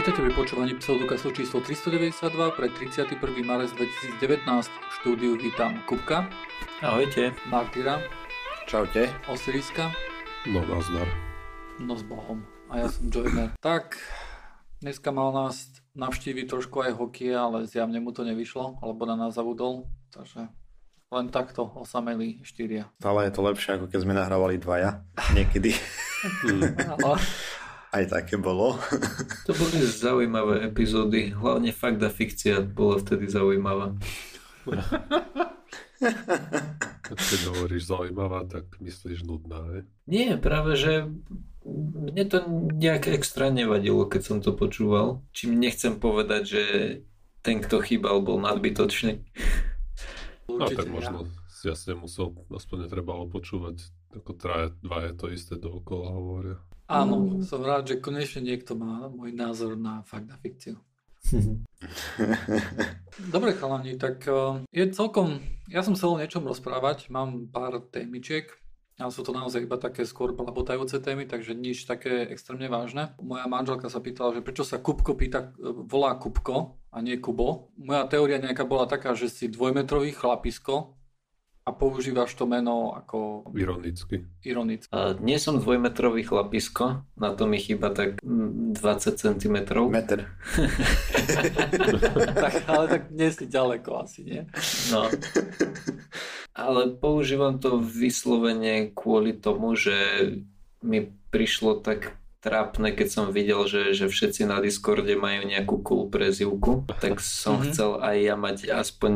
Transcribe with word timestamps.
Vítajte 0.00 0.24
pri 0.24 0.32
počúvaní 0.32 0.72
pseudokastu 0.80 1.28
číslo 1.28 1.60
392 1.60 2.56
pre 2.56 2.72
31. 2.72 3.20
marec 3.44 3.68
2019. 3.76 4.48
V 4.72 4.92
štúdiu 4.96 5.36
vítam 5.36 5.76
Kupka, 5.84 6.24
Ahojte. 6.80 7.36
Martyra, 7.52 8.00
Čaute. 8.64 9.12
Osiriska, 9.28 9.92
No, 10.48 10.64
nazdar. 10.64 11.04
no 11.84 11.92
s 11.92 12.00
Bohom. 12.00 12.40
A 12.72 12.80
ja 12.80 12.88
som 12.88 13.12
Joiner. 13.12 13.52
Tak, 13.60 14.00
dneska 14.80 15.12
mal 15.12 15.36
nás 15.36 15.68
navštíviť 15.92 16.48
trošku 16.48 16.80
aj 16.80 16.96
hokej, 16.96 17.36
ale 17.36 17.68
zjavne 17.68 18.00
mu 18.00 18.16
to 18.16 18.24
nevyšlo, 18.24 18.80
alebo 18.80 19.04
na 19.04 19.20
nás 19.20 19.36
zavudol. 19.36 19.84
Takže 20.16 20.48
len 21.12 21.28
takto 21.28 21.68
osamelí 21.76 22.40
štyria. 22.40 22.88
Stále 23.04 23.28
je 23.28 23.36
to 23.36 23.44
lepšie, 23.44 23.76
ako 23.76 23.92
keď 23.92 24.00
sme 24.00 24.16
nahrávali 24.16 24.56
dvaja. 24.56 25.04
Niekedy. 25.36 25.76
Ale 26.88 27.20
Aj 27.90 28.04
také 28.06 28.38
bolo. 28.38 28.78
To 29.46 29.52
boli 29.54 29.82
zaujímavé 29.82 30.62
epizódy, 30.62 31.34
hlavne 31.34 31.74
fakt 31.74 31.98
a 32.06 32.10
fikcia 32.10 32.62
bola 32.62 33.02
vtedy 33.02 33.26
zaujímavá. 33.26 33.98
Keď 37.10 37.40
hovoríš 37.50 37.90
zaujímavá, 37.90 38.46
tak 38.46 38.78
myslíš 38.78 39.26
nudná, 39.26 39.66
he? 39.74 39.80
Nie, 40.06 40.38
práve 40.38 40.78
že 40.78 41.10
mne 41.66 42.24
to 42.30 42.38
nejak 42.78 43.10
extra 43.10 43.50
nevadilo, 43.50 44.06
keď 44.06 44.22
som 44.22 44.38
to 44.38 44.54
počúval. 44.54 45.26
Čím 45.34 45.58
nechcem 45.58 45.98
povedať, 45.98 46.42
že 46.46 46.62
ten, 47.42 47.58
kto 47.58 47.82
chýbal, 47.82 48.22
bol 48.22 48.38
nadbytočný. 48.38 49.20
No 50.46 50.62
určite 50.62 50.86
tak 50.86 50.88
ja. 50.88 50.94
možno 50.94 51.18
si 51.50 51.68
jasne 51.68 51.98
musel, 51.98 52.32
aspoň 52.48 52.88
netrebalo 52.88 53.28
počúvať, 53.28 53.82
ako 54.16 54.30
traja, 54.38 54.72
dva 54.80 55.10
je 55.10 55.12
to 55.18 55.26
isté 55.28 55.54
dookola 55.60 56.08
hovoria. 56.14 56.56
Áno, 56.90 57.38
som 57.46 57.62
rád, 57.62 57.86
že 57.86 58.02
konečne 58.02 58.42
niekto 58.42 58.74
má 58.74 59.06
môj 59.06 59.30
názor 59.30 59.78
na 59.78 60.02
fakt 60.02 60.26
a 60.26 60.36
fikciu. 60.42 60.74
Dobre 63.34 63.54
chalani, 63.54 63.94
tak 63.94 64.26
eh, 64.26 64.66
je 64.74 64.90
celkom, 64.90 65.38
ja 65.70 65.86
som 65.86 65.94
chcel 65.94 66.18
o 66.18 66.20
niečom 66.20 66.42
rozprávať, 66.42 67.06
mám 67.14 67.46
pár 67.46 67.78
témičiek, 67.94 68.50
ale 68.98 69.14
sú 69.14 69.22
to 69.22 69.30
naozaj 69.30 69.64
iba 69.64 69.78
také 69.78 70.02
skôr 70.02 70.34
blabotajúce 70.34 70.98
témy, 70.98 71.30
takže 71.30 71.54
nič 71.54 71.86
také 71.86 72.26
extrémne 72.26 72.66
vážne. 72.66 73.14
Moja 73.22 73.46
manželka 73.46 73.86
sa 73.86 74.02
pýtala, 74.02 74.34
že 74.34 74.42
prečo 74.42 74.66
sa 74.66 74.82
Kupko 74.82 75.14
pýta, 75.14 75.54
eh, 75.54 75.70
volá 75.86 76.18
Kupko 76.18 76.74
a 76.90 76.98
nie 76.98 77.22
Kubo. 77.22 77.70
Moja 77.78 78.02
teória 78.10 78.42
nejaká 78.42 78.66
bola 78.66 78.90
taká, 78.90 79.14
že 79.14 79.30
si 79.30 79.46
dvojmetrový 79.46 80.10
chlapisko 80.10 80.99
a 81.60 81.70
používaš 81.70 82.32
to 82.32 82.44
meno 82.44 82.92
ako 82.92 83.50
Ironicky. 83.52 84.24
ironické. 84.40 84.88
A 84.88 85.12
nie 85.14 85.36
som 85.36 85.56
dvojmetrový 85.56 86.22
chlapisko, 86.22 87.04
na 87.14 87.30
to 87.30 87.44
mi 87.44 87.56
chýba 87.56 87.90
tak 87.90 88.18
mm, 88.18 88.74
20 88.74 88.80
cm. 89.14 89.56
Meter. 89.86 90.26
tak, 92.34 92.54
ale 92.66 92.84
tak 92.88 93.02
nie 93.10 93.28
si 93.28 93.44
ďaleko 93.46 93.90
asi, 94.00 94.20
nie? 94.22 94.42
No. 94.88 95.06
Ale 96.52 96.92
používam 96.92 97.56
to 97.56 97.78
vyslovene 97.78 98.90
kvôli 98.90 99.32
tomu, 99.32 99.72
že 99.74 99.94
mi 100.80 101.00
prišlo 101.30 101.78
tak 101.78 102.16
trápne, 102.40 102.90
keď 102.90 103.08
som 103.10 103.26
videl, 103.28 103.68
že, 103.68 103.92
že 103.92 104.08
všetci 104.08 104.48
na 104.48 104.58
Discorde 104.58 105.12
majú 105.12 105.44
nejakú 105.44 105.76
cool 105.84 106.08
prezivku, 106.08 106.88
tak 106.98 107.20
som 107.20 107.60
Mhm. 107.60 107.64
chcel 107.68 107.90
aj 108.00 108.16
ja 108.18 108.34
mať 108.34 108.56
aspoň 108.66 109.12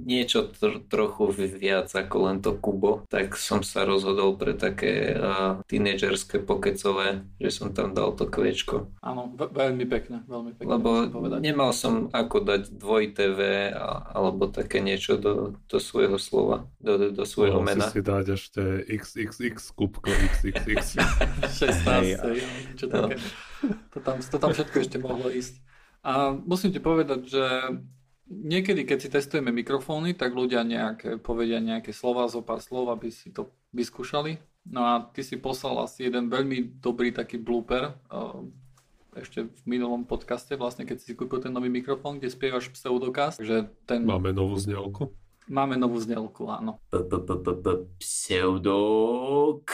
niečo 0.00 0.48
tr- 0.50 0.80
trochu 0.88 1.28
viac 1.34 1.92
ako 1.92 2.16
len 2.28 2.40
to 2.40 2.56
Kubo, 2.56 3.04
tak 3.06 3.36
som 3.36 3.60
sa 3.60 3.84
rozhodol 3.84 4.34
pre 4.40 4.56
také 4.56 5.12
uh, 5.14 5.60
tínedžerské 5.68 6.40
pokecové, 6.40 7.24
že 7.36 7.50
som 7.52 7.70
tam 7.76 7.92
dal 7.92 8.16
to 8.16 8.24
kviečko. 8.26 8.88
Áno, 9.04 9.32
ve- 9.36 9.52
veľmi 9.52 9.84
pekné, 9.84 10.24
veľmi 10.24 10.56
pekné. 10.56 10.68
Lebo 10.68 10.90
nemal 11.38 11.70
som 11.76 12.08
ako 12.10 12.36
dať 12.44 12.62
dvojité 12.72 13.24
V 13.30 13.40
a, 13.72 14.10
alebo 14.16 14.48
také 14.48 14.80
niečo 14.80 15.20
do, 15.20 15.56
do 15.68 15.78
svojho 15.78 16.16
slova, 16.16 16.66
do, 16.80 16.96
do, 16.96 17.06
do 17.12 17.24
svojho 17.28 17.60
Mohol 17.60 17.68
mena. 17.76 17.86
si 17.88 17.98
si 17.98 18.02
dať 18.02 18.26
ešte 18.32 18.62
XXX, 18.88 19.56
kubko 19.76 20.10
XXX. 20.10 20.98
16, 21.52 21.86
Hej, 21.86 22.16
hej, 22.16 22.38
niečo 22.72 22.86
no. 22.88 23.08
také. 23.08 23.16
To 23.92 23.98
tam, 24.00 24.16
to 24.24 24.36
tam 24.40 24.50
všetko 24.56 24.76
ešte 24.80 24.96
mohlo 24.96 25.28
ísť. 25.28 25.60
A 26.00 26.32
musím 26.32 26.72
ti 26.72 26.80
povedať, 26.80 27.28
že 27.28 27.44
niekedy, 28.30 28.86
keď 28.86 28.98
si 29.02 29.10
testujeme 29.10 29.50
mikrofóny, 29.50 30.14
tak 30.14 30.32
ľudia 30.32 30.62
nejaké, 30.62 31.18
povedia 31.18 31.58
nejaké 31.58 31.90
slova, 31.90 32.30
zo 32.30 32.40
pár 32.40 32.62
slov, 32.62 32.94
aby 32.94 33.10
si 33.10 33.34
to 33.34 33.50
vyskúšali. 33.74 34.38
No 34.70 34.86
a 34.86 35.10
ty 35.10 35.26
si 35.26 35.34
poslal 35.36 35.82
asi 35.82 36.06
jeden 36.06 36.30
veľmi 36.30 36.78
dobrý 36.78 37.10
taký 37.10 37.42
blooper, 37.42 37.98
uh, 38.12 38.46
ešte 39.18 39.50
v 39.50 39.62
minulom 39.66 40.06
podcaste, 40.06 40.54
vlastne 40.54 40.86
keď 40.86 41.02
si 41.02 41.18
kúpil 41.18 41.42
ten 41.42 41.50
nový 41.50 41.66
mikrofón, 41.66 42.22
kde 42.22 42.30
spievaš 42.30 42.70
pseudokast, 42.70 43.42
že 43.42 43.66
ten 43.82 44.06
Máme 44.06 44.30
novú 44.30 44.54
znelku. 44.54 45.10
máme 45.50 45.74
novú 45.74 45.98
znelku, 45.98 46.46
áno. 46.46 46.78
Pseudokast. 47.98 49.66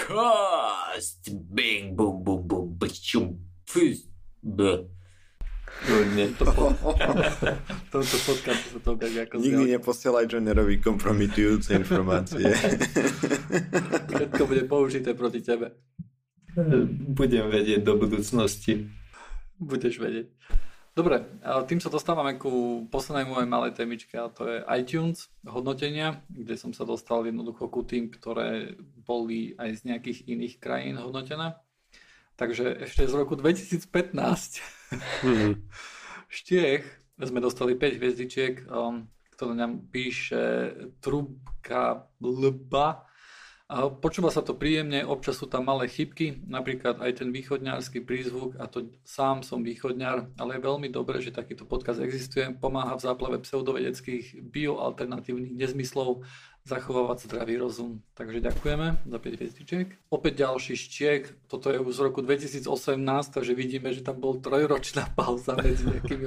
Bing, 1.53 1.93
bum, 1.93 2.25
bum, 2.25 2.41
bum, 2.49 2.73
bčum, 2.81 3.37
fys, 3.69 4.09
b. 4.41 4.89
Kľudne. 5.67 6.25
V 6.33 6.41
tomto 7.93 8.17
podcaste 8.25 8.67
sa 8.73 8.79
to 8.81 8.91
ukáže 8.97 9.19
ako 9.27 9.35
Nikdy 9.39 9.65
znelka. 9.67 9.75
neposielaj 9.77 10.25
Joinerovi 10.31 10.77
kompromitujúce 10.81 11.69
informácie. 11.77 12.49
Všetko 14.11 14.43
bude 14.49 14.65
použité 14.65 15.13
proti 15.13 15.45
tebe. 15.45 15.77
Budem 17.13 17.53
vedieť 17.53 17.85
do 17.85 18.01
budúcnosti. 18.01 18.89
Budeš 19.61 20.01
vedieť. 20.01 20.33
Dobre, 20.97 21.29
a 21.45 21.61
tým 21.69 21.77
sa 21.77 21.93
dostávame 21.93 22.41
ku 22.41 22.89
poslednej 22.89 23.29
mojej 23.29 23.45
malej 23.45 23.77
témičke 23.77 24.17
a 24.17 24.33
to 24.33 24.49
je 24.49 24.65
iTunes 24.81 25.29
hodnotenia, 25.45 26.25
kde 26.33 26.57
som 26.57 26.73
sa 26.73 26.89
dostal 26.89 27.21
jednoducho 27.29 27.69
ku 27.69 27.85
tým, 27.85 28.09
ktoré 28.09 28.81
boli 29.05 29.53
aj 29.61 29.85
z 29.85 29.93
nejakých 29.93 30.25
iných 30.25 30.55
krajín 30.57 30.97
hodnotené. 30.97 31.53
Takže 32.37 32.85
ešte 32.85 33.09
z 33.09 33.15
roku 33.17 33.33
2015 33.35 34.61
Mhm. 35.25 35.67
v 36.29 36.33
Štiech 36.37 36.85
sme 37.17 37.41
dostali 37.41 37.75
5 37.75 37.97
hviezdičiek, 37.97 38.69
um, 38.69 39.09
ktoré 39.33 39.57
nám 39.57 39.89
píše 39.89 40.73
Trubka 41.01 42.07
Lba. 42.21 43.09
A 43.67 43.91
počúva 43.91 44.31
sa 44.31 44.47
to 44.47 44.55
príjemne, 44.55 45.03
občas 45.03 45.43
sú 45.43 45.51
tam 45.51 45.67
malé 45.67 45.91
chybky, 45.91 46.39
napríklad 46.47 47.03
aj 47.03 47.19
ten 47.19 47.35
východňársky 47.35 47.99
prízvuk, 47.99 48.55
a 48.63 48.71
to 48.71 48.95
sám 49.03 49.43
som 49.43 49.67
východňar, 49.67 50.39
ale 50.39 50.55
je 50.55 50.67
veľmi 50.71 50.87
dobré, 50.87 51.19
že 51.19 51.35
takýto 51.35 51.67
podcast 51.67 51.99
existuje, 51.99 52.47
pomáha 52.63 52.95
v 52.95 53.11
záplave 53.11 53.43
pseudovedeckých 53.43 54.39
bioalternatívnych 54.39 55.59
nezmyslov 55.59 56.23
zachovávať 56.67 57.31
zdravý 57.31 57.63
rozum. 57.63 58.03
Takže 58.19 58.43
ďakujeme 58.43 59.07
za 59.07 59.19
5 59.23 59.39
hviezdičiek. 59.39 59.87
Opäť 60.11 60.43
ďalší 60.43 60.75
štiek, 60.75 61.23
toto 61.47 61.71
je 61.71 61.79
už 61.79 61.95
z 61.95 62.01
roku 62.03 62.21
2018, 62.27 62.67
takže 63.31 63.55
vidíme, 63.55 63.95
že 63.95 64.03
tam 64.03 64.19
bol 64.19 64.43
trojročná 64.43 65.07
pauza 65.19 65.55
medzi 65.55 65.87
nejakými 65.87 66.27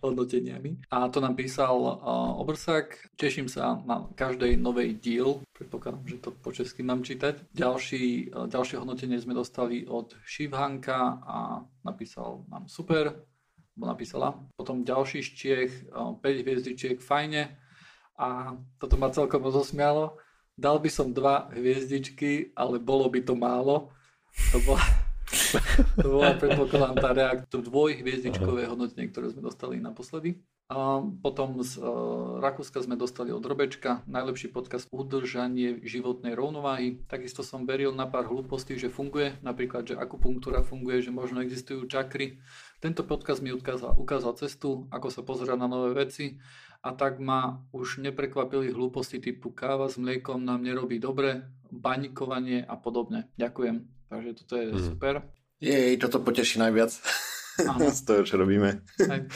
hodnoteniami. 0.00 0.88
A 0.88 1.12
to 1.12 1.20
nám 1.20 1.36
písal 1.36 1.76
uh, 1.76 2.40
Obrsák. 2.40 3.12
Teším 3.20 3.52
sa 3.52 3.76
na 3.84 4.08
každej 4.16 4.56
novej 4.56 4.96
diel. 4.96 5.44
Predpokladám, 5.52 6.08
že 6.08 6.16
to 6.24 6.32
po 6.32 6.50
česky 6.50 6.80
mám 6.80 7.04
čítať. 7.04 7.52
Ďalší, 7.52 8.32
uh, 8.32 8.48
ďalšie 8.48 8.80
hodnotenie 8.80 9.20
sme 9.20 9.36
dostali 9.36 9.84
od 9.84 10.16
Šivhanka 10.24 11.20
a 11.20 11.60
napísal 11.84 12.48
nám 12.48 12.72
super, 12.72 13.28
napísala. 13.76 14.32
Potom 14.56 14.80
ďalší 14.80 15.20
štiech, 15.20 15.92
uh, 15.92 16.16
5 16.16 16.40
hviezdičiek, 16.40 16.96
fajne. 16.96 17.61
A 18.22 18.54
toto 18.78 18.94
ma 18.94 19.10
celkom 19.10 19.42
rozosmialo. 19.42 20.14
Dal 20.54 20.78
by 20.78 20.86
som 20.86 21.10
dva 21.10 21.50
hviezdičky, 21.50 22.54
ale 22.54 22.78
bolo 22.78 23.10
by 23.10 23.18
to 23.26 23.34
málo. 23.34 23.90
To 24.54 24.62
bola, 24.62 24.84
to 25.98 26.06
bola 26.06 26.30
predpokladám 26.38 26.96
tá 27.02 27.10
reakcia, 27.10 27.58
dvojhviezdičkové 27.66 28.70
hodnotenie, 28.70 29.10
ktoré 29.10 29.34
sme 29.34 29.42
dostali 29.42 29.82
naposledy. 29.82 30.38
Potom 31.20 31.60
z 31.60 31.76
uh, 31.78 32.40
Rakúska 32.40 32.80
sme 32.80 32.96
dostali 32.96 33.28
od 33.28 33.44
Robečka 33.44 34.00
najlepší 34.08 34.48
podcast 34.48 34.88
Udržanie 34.88 35.84
životnej 35.84 36.32
rovnováhy. 36.32 37.04
Takisto 37.06 37.44
som 37.44 37.68
veril 37.68 37.92
na 37.92 38.08
pár 38.08 38.26
hlúpostí, 38.26 38.80
že 38.80 38.88
funguje, 38.88 39.36
napríklad, 39.44 39.84
že 39.84 39.94
akupunktúra 39.94 40.64
funguje, 40.64 41.04
že 41.04 41.12
možno 41.12 41.44
existujú 41.44 41.84
čakry. 41.86 42.40
Tento 42.80 43.04
podcast 43.04 43.44
mi 43.44 43.52
ukázal, 43.52 43.94
ukázal 43.94 44.34
cestu, 44.34 44.88
ako 44.88 45.08
sa 45.12 45.20
pozerať 45.22 45.60
na 45.60 45.68
nové 45.68 45.92
veci 45.94 46.40
a 46.82 46.90
tak 46.96 47.22
ma 47.22 47.62
už 47.70 48.02
neprekvapili 48.02 48.74
hlúposti 48.74 49.22
typu 49.22 49.54
káva 49.54 49.86
s 49.86 50.00
mliekom 50.00 50.42
nám 50.42 50.66
nerobí 50.66 50.98
dobre, 50.98 51.46
baňkovanie 51.70 52.66
a 52.66 52.74
podobne. 52.74 53.30
Ďakujem. 53.38 53.76
Takže 54.10 54.30
toto 54.42 54.54
je 54.58 54.66
Mhm. 54.72 54.82
super. 54.82 55.14
Jej, 55.62 55.94
toto 56.02 56.18
poteší 56.18 56.58
najviac 56.58 56.90
z 57.96 58.00
toho, 58.02 58.26
čo 58.26 58.34
robíme. 58.34 58.82
Hej. 58.98 59.30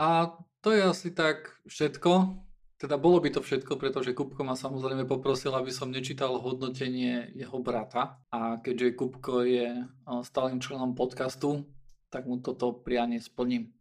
A 0.00 0.32
to 0.60 0.74
je 0.74 0.82
asi 0.82 1.08
tak 1.14 1.54
všetko. 1.66 2.38
Teda 2.78 2.94
bolo 2.94 3.18
by 3.18 3.34
to 3.34 3.42
všetko, 3.42 3.74
pretože 3.74 4.14
Kupko 4.14 4.46
ma 4.46 4.54
samozrejme 4.54 5.02
poprosil, 5.02 5.50
aby 5.50 5.74
som 5.74 5.90
nečítal 5.90 6.38
hodnotenie 6.38 7.26
jeho 7.34 7.58
brata. 7.58 8.22
A 8.30 8.62
keďže 8.62 8.94
Kupko 8.94 9.42
je 9.42 9.82
stálym 10.22 10.62
členom 10.62 10.94
podcastu, 10.94 11.66
tak 12.06 12.30
mu 12.30 12.38
toto 12.38 12.70
prianie 12.70 13.18
splním. 13.18 13.74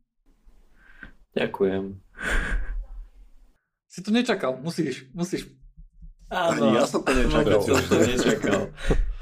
Ďakujem. 1.38 2.01
Si 3.85 4.01
to 4.01 4.09
nečakal, 4.09 4.57
musíš, 4.57 5.06
musíš. 5.13 5.45
Áno, 6.33 6.74
ja 6.74 6.83
som 6.89 7.06
to 7.06 7.13
nečakal. 7.13 7.62
som 7.62 7.81
to 7.85 7.97
nečakal. 8.01 8.62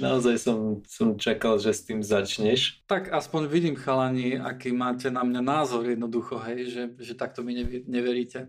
Naozaj 0.00 0.40
som, 0.40 0.80
som 0.88 1.20
čakal, 1.20 1.60
že 1.60 1.76
s 1.76 1.84
tým 1.84 2.00
začneš. 2.00 2.80
Tak 2.88 3.12
aspoň 3.12 3.44
vidím, 3.50 3.76
chalani, 3.76 4.40
aký 4.40 4.72
máte 4.72 5.12
na 5.12 5.20
mňa 5.20 5.42
názor 5.44 5.84
jednoducho, 5.84 6.40
hej, 6.48 6.72
že, 6.72 6.82
že 6.96 7.12
takto 7.12 7.44
mi 7.44 7.52
neveríte. 7.84 8.48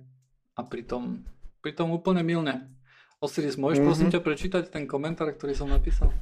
A 0.55 0.63
pritom, 0.63 1.27
pritom 1.59 1.91
úplne 1.91 2.23
milne. 2.23 2.71
Osiris, 3.19 3.59
môžeš 3.59 3.79
mm-hmm. 3.79 3.87
prosím 3.87 4.11
ťa 4.11 4.21
prečítať 4.23 4.63
ten 4.71 4.87
komentár, 4.87 5.31
ktorý 5.35 5.55
som 5.55 5.71
napísal? 5.71 6.11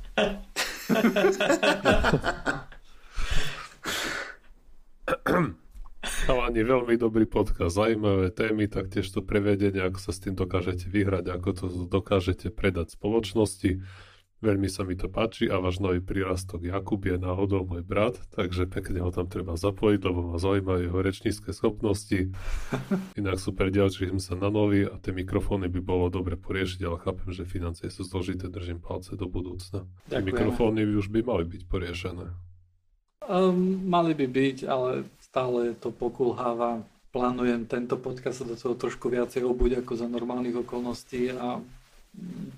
Chalani, 6.01 6.61
veľmi 6.61 6.97
dobrý 6.97 7.25
podcast, 7.25 7.77
zaujímavé 7.77 8.29
témy, 8.33 8.67
taktiež 8.69 9.09
to 9.09 9.25
prevedenie, 9.25 9.81
ako 9.81 9.97
sa 9.97 10.11
s 10.13 10.21
tým 10.21 10.37
dokážete 10.37 10.85
vyhrať, 10.89 11.33
ako 11.33 11.49
to 11.53 11.65
dokážete 11.89 12.53
predať 12.53 12.93
spoločnosti. 12.93 13.81
Veľmi 14.41 14.65
sa 14.73 14.81
mi 14.81 14.97
to 14.97 15.05
páči 15.05 15.45
a 15.53 15.61
váš 15.61 15.77
nový 15.77 16.01
prírastok 16.01 16.65
Jakub 16.65 16.97
je 17.05 17.13
náhodou 17.13 17.61
môj 17.61 17.85
brat, 17.85 18.17
takže 18.33 18.65
pekne 18.65 19.05
ho 19.05 19.13
tam 19.13 19.29
treba 19.29 19.53
zapojiť, 19.53 20.01
lebo 20.01 20.33
ma 20.33 20.41
zaujímajú 20.41 20.81
jeho 20.89 20.97
rečnícke 20.97 21.53
schopnosti. 21.53 22.33
Inak 23.21 23.37
super 23.37 23.69
ďalčím 23.69 24.17
sa 24.17 24.33
na 24.33 24.49
nový 24.49 24.89
a 24.89 24.97
tie 24.97 25.13
mikrofóny 25.13 25.69
by 25.69 25.81
bolo 25.85 26.09
dobre 26.09 26.41
poriešiť, 26.41 26.81
ale 26.89 26.97
chápem, 27.05 27.29
že 27.29 27.45
financie 27.45 27.93
sú 27.93 28.01
zložité, 28.01 28.49
držím 28.49 28.81
palce 28.81 29.13
do 29.13 29.29
budúcna. 29.29 29.85
Tie 30.09 30.17
Ďakujeme. 30.17 30.29
mikrofóny 30.33 30.79
už 30.97 31.13
by 31.13 31.21
mali 31.21 31.45
byť 31.45 31.61
poriešené. 31.69 32.33
Um, 33.29 33.85
mali 33.85 34.17
by 34.17 34.25
byť, 34.25 34.57
ale 34.65 35.05
stále 35.21 35.77
to 35.77 35.93
pokulháva. 35.93 36.81
Plánujem 37.13 37.69
tento 37.69 37.93
podcast 37.93 38.41
sa 38.41 38.49
do 38.49 38.57
toho 38.57 38.73
trošku 38.73 39.05
viacej 39.05 39.45
obuť 39.45 39.85
ako 39.85 40.01
za 40.01 40.09
normálnych 40.09 40.65
okolností 40.65 41.29
a 41.29 41.61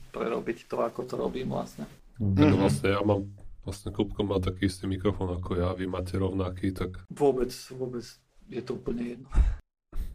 prerobiť 0.10 0.66
to, 0.66 0.78
ako 0.80 1.02
to 1.04 1.16
robím 1.16 1.50
vlastne. 1.50 1.86
Tak 2.16 2.46
Mhm. 2.46 2.58
vlastne 2.58 2.90
ja 2.90 3.02
mám, 3.02 3.26
vlastne 3.62 3.90
Kupko 3.90 4.22
má 4.22 4.38
taký 4.38 4.66
istý 4.66 4.86
mikrofón 4.86 5.34
ako 5.34 5.56
ja, 5.56 5.72
vy 5.72 5.86
máte 5.86 6.14
rovnaký, 6.16 6.72
tak 6.72 7.02
Vôbec, 7.10 7.50
vôbec 7.72 8.06
je 8.46 8.62
to 8.62 8.76
úplne 8.76 9.18
jedno. 9.18 9.30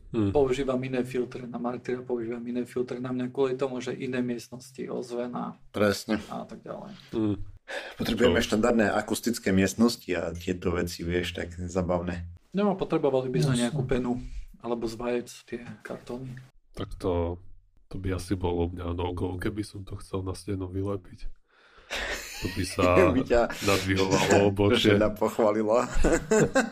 hm, 0.09 0.31
Používam 0.31 0.79
iné 0.81 1.03
filtre, 1.03 1.45
na 1.45 1.59
Martyra 1.59 2.01
používam 2.01 2.41
iné 2.41 2.65
filtre, 2.65 2.97
na 2.97 3.11
mňa 3.11 3.29
kvôli 3.29 3.55
tomu, 3.55 3.77
že 3.79 3.93
iné 3.93 4.21
miestnosti, 4.21 4.81
ozvena 4.89 5.59
Presne. 5.69 6.17
a 6.29 6.45
tak 6.45 6.63
ďalej. 6.63 6.93
hm, 7.13 7.37
Potrebujeme 7.99 8.41
Čo? 8.41 8.47
štandardné 8.49 8.89
akustické 8.89 9.53
miestnosti 9.53 10.09
a 10.11 10.33
tieto 10.33 10.73
veci, 10.73 11.05
vieš, 11.05 11.37
tak 11.37 11.53
zabavné. 11.53 12.25
No 12.57 12.73
potrebovali 12.73 13.29
by 13.29 13.39
sme 13.45 13.61
nejakú 13.61 13.85
penu, 13.85 14.17
alebo 14.65 14.89
z 14.89 14.97
vajec 14.97 15.29
tie 15.45 15.61
kartóny. 15.85 16.33
tak 16.73 16.95
to, 16.97 17.37
to 17.89 17.97
by 17.97 18.17
asi 18.17 18.37
bolo 18.37 18.69
mňa 18.69 18.93
no 18.93 19.17
go, 19.17 19.41
keby 19.41 19.65
som 19.65 19.81
to 19.85 19.97
chcel 20.01 20.21
na 20.21 20.37
stenu 20.37 20.69
vylepiť. 20.69 21.29
To 22.39 22.47
by 22.53 22.65
sa 22.69 22.85
by 23.17 23.23
ťa 23.25 23.43
nadvihovalo 23.65 24.53
obočie. 24.53 24.93
žena 24.95 25.09
pochválila. 25.09 25.89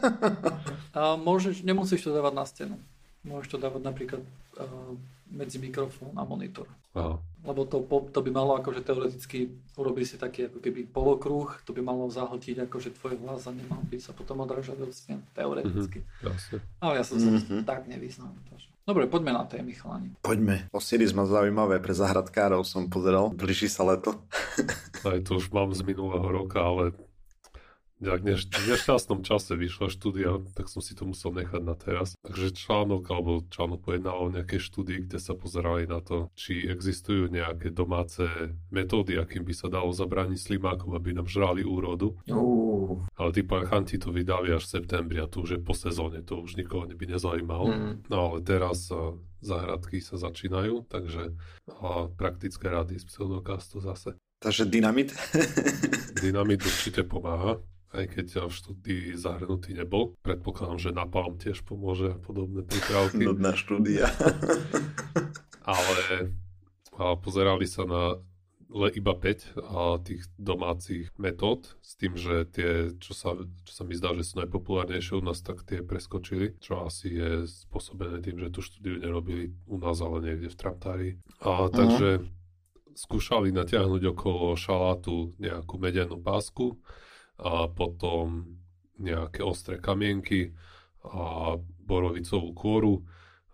A 0.97 1.17
môžeš, 1.17 1.65
nemusíš 1.65 2.05
to 2.05 2.13
dávať 2.13 2.35
na 2.37 2.45
stenu. 2.45 2.77
Môžeš 3.25 3.57
to 3.57 3.59
dávať 3.59 3.83
napríklad 3.83 4.23
uh, 4.61 4.95
medzi 5.28 5.58
mikrofón 5.58 6.14
a 6.14 6.23
monitor. 6.23 6.67
Aha. 6.93 7.19
Lebo 7.43 7.62
to, 7.62 7.78
to 8.08 8.20
by 8.20 8.31
malo 8.32 8.56
akože 8.56 8.82
teoreticky 8.82 9.46
urobiť 9.75 10.05
si 10.05 10.17
taký 10.17 10.40
ako 10.46 10.58
keby 10.58 10.87
polokruh, 10.87 11.62
to 11.62 11.70
by 11.70 11.78
malo 11.78 12.08
zahltiť 12.08 12.67
akože 12.67 12.96
tvoj 12.96 13.20
hlas 13.20 13.46
a 13.46 13.52
nemal 13.52 13.78
by 13.82 13.96
sa 13.96 14.11
potom 14.11 14.40
odrážať 14.40 14.76
od 14.76 14.90
stien, 14.90 15.23
teoreticky. 15.31 16.02
Jasne. 16.20 16.58
Ale 16.78 16.99
ja 16.99 17.05
som 17.05 17.17
sa 17.17 17.31
Mhm. 17.31 17.62
tak 17.62 17.87
nevyznal. 17.87 18.34
takže. 18.49 18.67
Dobre, 18.82 19.06
poďme 19.06 19.34
na 19.34 19.43
témy, 19.43 19.75
chalani. 19.75 20.14
Poďme. 20.23 20.70
Osiris 20.70 21.11
má 21.11 21.26
zaujímavé 21.26 21.78
pre 21.78 21.90
zahradkárov, 21.90 22.62
som 22.62 22.87
pozeral. 22.87 23.34
Blíži 23.34 23.67
sa 23.67 23.82
leto. 23.82 24.14
Aj 25.02 25.19
to 25.20 25.37
už 25.37 25.50
mám 25.50 25.70
z 25.70 25.82
minulého 25.82 26.23
roka, 26.23 26.62
ale 26.62 26.94
nejak 27.97 28.23
neš- 28.23 28.53
v 28.53 28.67
nešťastnom 28.77 29.25
čase 29.25 29.57
vyšla 29.57 29.89
štúdia, 29.89 30.37
tak 30.53 30.69
som 30.69 30.85
si 30.85 30.93
to 30.93 31.09
musel 31.09 31.33
nechať 31.33 31.63
na 31.65 31.73
teraz. 31.73 32.13
Takže 32.21 32.53
článok, 32.53 33.03
alebo 33.09 33.41
článok 33.49 33.81
pojednal 33.81 34.17
o 34.21 34.33
nejakej 34.33 34.61
štúdii, 34.61 35.09
kde 35.09 35.17
sa 35.17 35.33
pozerali 35.33 35.89
na 35.89 36.05
to, 36.05 36.29
či 36.37 36.69
existujú 36.69 37.33
nejaké 37.33 37.73
domáce 37.73 38.25
metódy, 38.69 39.17
akým 39.17 39.49
by 39.49 39.55
sa 39.57 39.73
dalo 39.73 39.93
zabrániť 39.97 40.37
slimákom, 40.37 40.93
aby 40.93 41.17
nám 41.17 41.25
žrali 41.25 41.65
úrodu. 41.65 42.13
Uú, 42.29 43.01
Ale 43.17 43.31
tí 43.33 43.43
panchanti 43.43 43.97
to 43.97 44.13
vydali 44.13 44.53
až 44.53 44.69
v 44.69 44.73
septembri 44.81 45.19
a 45.19 45.27
to 45.27 45.41
už 45.43 45.57
je 45.57 45.61
po 45.61 45.73
sezóne, 45.73 46.21
to 46.21 46.45
už 46.45 46.61
nikoho 46.61 46.85
by 46.87 47.05
nezaujímalo. 47.09 47.67
mm, 47.73 47.93
No 48.13 48.17
ale 48.33 48.45
teraz 48.45 48.93
a, 48.93 49.17
záhradky 49.41 50.05
sa 50.05 50.21
začínajú, 50.21 50.85
takže 50.93 51.33
a, 51.73 52.09
praktické 52.13 52.69
rady 52.69 53.01
z 53.01 53.05
pseudokastu 53.09 53.81
zase. 53.81 54.15
Takže 54.37 54.69
dynamit. 54.69 55.17
Dynamit 56.21 56.61
určite 56.61 57.03
pomáha, 57.05 57.57
aj 57.97 58.07
keď 58.13 58.27
v 58.47 58.55
štúdii 58.55 59.05
zahrnutý 59.17 59.73
nebol. 59.73 60.13
Predpokladám, 60.21 60.79
že 60.79 60.91
napalm 60.93 61.41
tiež 61.41 61.65
pomôže 61.65 62.15
a 62.15 62.19
podobné 62.21 62.63
prípravky. 62.63 63.25
Nudná 63.33 63.57
štúdia. 63.57 64.13
ale 65.67 66.37
a 66.97 67.13
pozerali 67.17 67.69
sa 67.69 67.85
na 67.85 68.17
le 68.67 68.91
iba 68.91 69.15
5 69.15 69.63
a 69.63 70.03
tých 70.03 70.27
domácich 70.43 71.15
metód 71.17 71.79
s 71.81 71.95
tým, 71.95 72.19
že 72.19 72.45
tie, 72.51 72.71
čo 72.99 73.15
sa, 73.15 73.39
čo 73.39 73.73
sa 73.73 73.83
mi 73.87 73.95
zdá, 73.95 74.11
že 74.19 74.27
sú 74.27 74.43
najpopulárnejšie 74.43 75.15
u 75.17 75.23
nás, 75.23 75.39
tak 75.39 75.63
tie 75.63 75.87
preskočili, 75.87 76.59
čo 76.59 76.83
asi 76.83 77.15
je 77.15 77.31
spôsobené 77.47 78.19
tým, 78.19 78.43
že 78.43 78.51
tú 78.51 78.61
štúdiu 78.67 78.99
nerobili 78.99 79.55
u 79.71 79.79
nás, 79.79 80.03
ale 80.03 80.19
niekde 80.19 80.51
v 80.51 80.59
Tramtári. 80.59 81.11
A 81.47 81.71
takže 81.71 82.27
skúšali 82.99 83.55
natiahnuť 83.55 84.03
okolo 84.17 84.59
šalátu 84.59 85.37
nejakú 85.39 85.79
medenú 85.79 86.19
pásku 86.19 86.75
a 87.37 87.69
potom 87.69 88.56
nejaké 88.97 89.44
ostré 89.44 89.77
kamienky 89.77 90.56
a 91.05 91.56
borovicovú 91.61 92.50
kôru 92.56 92.94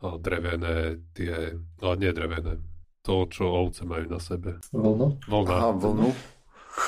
a 0.02 0.18
drevené 0.18 1.02
tie, 1.14 1.58
ale 1.82 1.94
nie 1.98 2.12
drevené, 2.14 2.58
to, 3.02 3.26
čo 3.26 3.46
ovce 3.46 3.82
majú 3.82 4.06
na 4.06 4.18
sebe. 4.22 4.62
voľno? 4.70 5.18
Vlna. 5.26 5.56
Aha, 5.58 5.70
vlnu. 5.74 6.10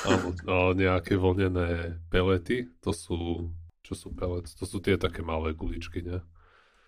Áno, 0.08 0.28
a 0.48 0.56
nejaké 0.72 1.20
vlnené 1.20 2.00
pelety, 2.08 2.72
to 2.80 2.90
sú, 2.96 3.50
čo 3.84 3.92
sú 3.92 4.08
pelety? 4.16 4.48
To 4.56 4.64
sú 4.64 4.80
tie 4.80 4.96
také 4.96 5.20
malé 5.20 5.52
guličky, 5.52 6.00
ne? 6.00 6.24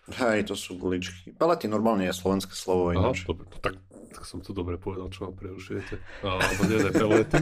Hej, 0.07 0.47
to 0.47 0.55
sú 0.55 0.79
guličky. 0.79 1.35
Pelety 1.35 1.67
normálne 1.67 2.07
je 2.07 2.15
slovenské 2.15 2.55
slovo 2.55 2.95
Aha, 2.95 3.11
ináč. 3.11 3.27
dobre, 3.27 3.43
tak, 3.59 3.75
tak 3.91 4.23
som 4.23 4.39
to 4.39 4.55
dobre 4.55 4.79
povedal, 4.79 5.11
čo 5.11 5.27
vám 5.27 5.35
prerušujete. 5.35 5.99
A 6.23 6.39
vlnené 6.63 6.89
pelety, 6.95 7.35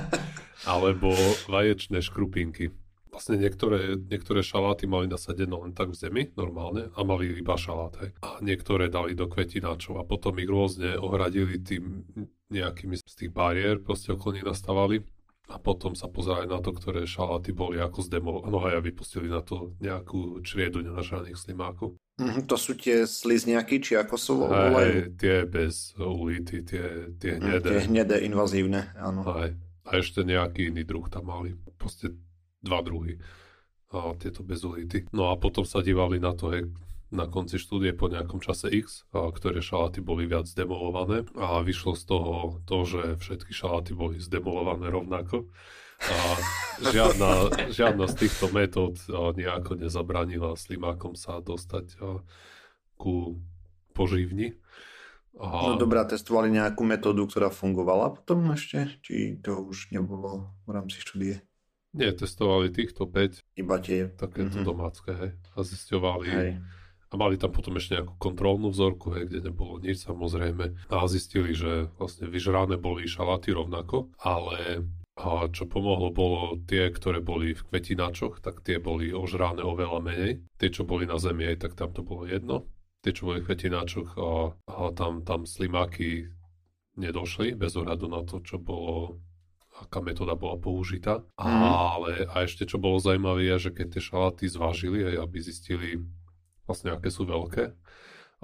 alebo 0.66 1.14
vaječné 1.46 2.02
škrupinky. 2.02 2.74
Vlastne 3.14 3.40
niektoré, 3.40 3.96
niektoré 3.96 4.44
šaláty 4.44 4.92
mali 4.92 5.08
nasadené 5.08 5.56
len 5.56 5.72
tak 5.72 5.94
v 5.94 5.96
zemi, 5.96 6.24
normálne, 6.36 6.92
a 6.92 7.00
mali 7.08 7.32
iba 7.32 7.56
šalát, 7.56 7.96
hej. 8.04 8.12
A 8.20 8.44
niektoré 8.44 8.92
dali 8.92 9.16
do 9.16 9.32
kvetináčov 9.32 10.02
a 10.02 10.04
potom 10.04 10.36
ich 10.36 10.50
rôzne 10.52 11.00
ohradili 11.00 11.62
tým 11.64 12.04
nejakými 12.52 13.00
z 13.00 13.14
tých 13.16 13.32
bariér, 13.32 13.80
proste 13.80 14.12
okolo 14.12 14.36
nich 14.36 14.44
nastavali. 14.44 15.00
A 15.46 15.62
potom 15.62 15.94
sa 15.94 16.10
pozerali 16.10 16.50
na 16.50 16.58
to, 16.58 16.74
ktoré 16.74 17.06
šaláty 17.06 17.54
boli 17.54 17.78
ako 17.78 18.02
zdemolované. 18.02 18.50
No 18.50 18.60
a 18.66 18.82
vypustili 18.82 19.30
na 19.30 19.46
to 19.46 19.78
nejakú 19.78 20.42
čriedu 20.42 20.82
nenažraných 20.82 21.38
slimákov. 21.38 21.94
Mhm, 22.18 22.48
to 22.50 22.56
sú 22.56 22.74
tie 22.74 23.04
slizniaky, 23.06 23.78
či 23.84 23.94
ako 24.00 24.16
sú 24.16 24.34
volajú. 24.42 24.74
Aj 24.74 24.92
tie 25.20 25.44
bez 25.46 25.94
ulity, 26.00 26.64
tie, 26.66 27.12
tie 27.20 27.32
Mhm, 27.38 27.42
hnedé. 27.44 27.70
Tie 27.70 27.82
hnedé, 27.92 28.16
invazívne, 28.26 28.90
áno. 28.98 29.22
Aj. 29.28 29.52
A 29.86 29.90
ešte 30.02 30.26
nejaký 30.26 30.74
iný 30.74 30.82
druh 30.82 31.06
tam 31.12 31.30
mali. 31.30 31.54
Proste 31.78 32.10
dva 32.64 32.82
druhy. 32.82 33.22
A 33.94 34.18
tieto 34.18 34.42
bezulity. 34.42 35.06
No 35.14 35.30
a 35.30 35.38
potom 35.38 35.62
sa 35.62 35.86
dívali 35.86 36.18
na 36.18 36.34
to, 36.34 36.50
hej, 36.50 36.66
na 37.16 37.26
konci 37.26 37.56
štúdie 37.56 37.96
po 37.96 38.12
nejakom 38.12 38.44
čase 38.44 38.68
X, 38.70 39.08
ktoré 39.10 39.64
šaláty 39.64 40.04
boli 40.04 40.28
viac 40.28 40.46
zdemolované 40.46 41.24
a 41.40 41.64
vyšlo 41.64 41.96
z 41.96 42.04
toho 42.06 42.32
to, 42.68 42.78
že 42.84 43.02
všetky 43.18 43.56
šaláty 43.56 43.96
boli 43.96 44.20
zdemolované 44.20 44.92
rovnako 44.92 45.48
a 46.04 46.18
žiadna, 46.92 47.32
žiadna 47.72 48.06
z 48.12 48.16
týchto 48.20 48.52
metód 48.52 49.00
nejako 49.10 49.80
nezabranila 49.80 50.60
slimákom 50.60 51.16
sa 51.16 51.40
dostať 51.40 51.96
ku 53.00 53.40
poživni. 53.96 54.60
A, 55.36 55.72
No 55.72 55.76
dobrá, 55.76 56.08
testovali 56.08 56.48
nejakú 56.48 56.84
metódu, 56.88 57.28
ktorá 57.28 57.52
fungovala 57.52 58.16
potom 58.16 58.56
ešte? 58.56 58.88
Či 59.04 59.40
to 59.44 59.68
už 59.68 59.92
nebolo 59.92 60.52
v 60.64 60.70
rámci 60.72 61.00
štúdie? 61.04 61.44
Nie, 61.96 62.12
testovali 62.12 62.72
týchto 62.72 63.08
5 63.08 63.40
Iba 63.56 63.80
tie... 63.80 64.12
takéto 64.12 64.60
Mhm. 64.60 64.68
domácké, 64.68 65.12
hej. 65.16 65.32
A 65.56 65.64
zisťovali, 65.64 66.28
Hej. 66.28 66.52
A 67.10 67.14
mali 67.16 67.38
tam 67.38 67.54
potom 67.54 67.78
ešte 67.78 68.02
nejakú 68.02 68.18
kontrolnú 68.18 68.74
vzorku, 68.74 69.14
hej, 69.16 69.30
kde 69.30 69.52
nebolo 69.52 69.78
nič 69.78 70.04
samozrejme. 70.04 70.90
A 70.90 71.06
zistili, 71.06 71.54
že 71.54 71.94
vlastne 72.02 72.26
vyžrané 72.28 72.82
boli 72.82 73.06
šaláty 73.06 73.54
rovnako, 73.54 74.10
ale 74.20 74.84
A 75.16 75.48
čo 75.48 75.64
pomohlo 75.64 76.12
bolo 76.12 76.60
tie, 76.68 76.92
ktoré 76.92 77.24
boli 77.24 77.56
v 77.56 77.64
kvetináčoch, 77.72 78.44
tak 78.44 78.60
tie 78.68 78.84
boli 78.84 79.16
ožráne 79.16 79.64
oveľa 79.64 80.04
menej. 80.04 80.44
Tie, 80.60 80.68
čo 80.68 80.84
boli 80.84 81.08
na 81.08 81.16
zemi, 81.16 81.48
aj 81.48 81.64
tak 81.64 81.80
tam 81.80 81.96
to 81.96 82.04
bolo 82.04 82.28
jedno. 82.28 82.68
Tie, 83.00 83.16
čo 83.16 83.32
boli 83.32 83.40
v 83.40 83.48
kvetináčoch, 83.48 84.20
a, 84.20 84.52
a 84.68 84.92
tam, 84.92 85.24
tam 85.24 85.48
slimáky 85.48 86.28
nedošli, 87.00 87.56
bez 87.56 87.80
ohľadu 87.80 88.12
na 88.12 88.28
to, 88.28 88.44
čo 88.44 88.60
bolo 88.60 89.24
aká 89.76 90.00
metóda 90.00 90.36
bola 90.36 90.56
použitá. 90.60 91.24
Mm. 91.40 91.64
Ale 91.64 92.12
a 92.32 92.44
ešte 92.44 92.64
čo 92.68 92.80
bolo 92.80 93.00
zaujímavé 93.00 93.56
je, 93.56 93.68
že 93.68 93.72
keď 93.76 93.88
tie 93.96 94.02
šalaty 94.04 94.44
zvážili, 94.48 95.04
aj 95.04 95.16
aby 95.20 95.38
zistili 95.40 95.90
vlastne 96.66 96.94
aké 96.94 97.10
sú 97.14 97.26
veľké, 97.26 97.74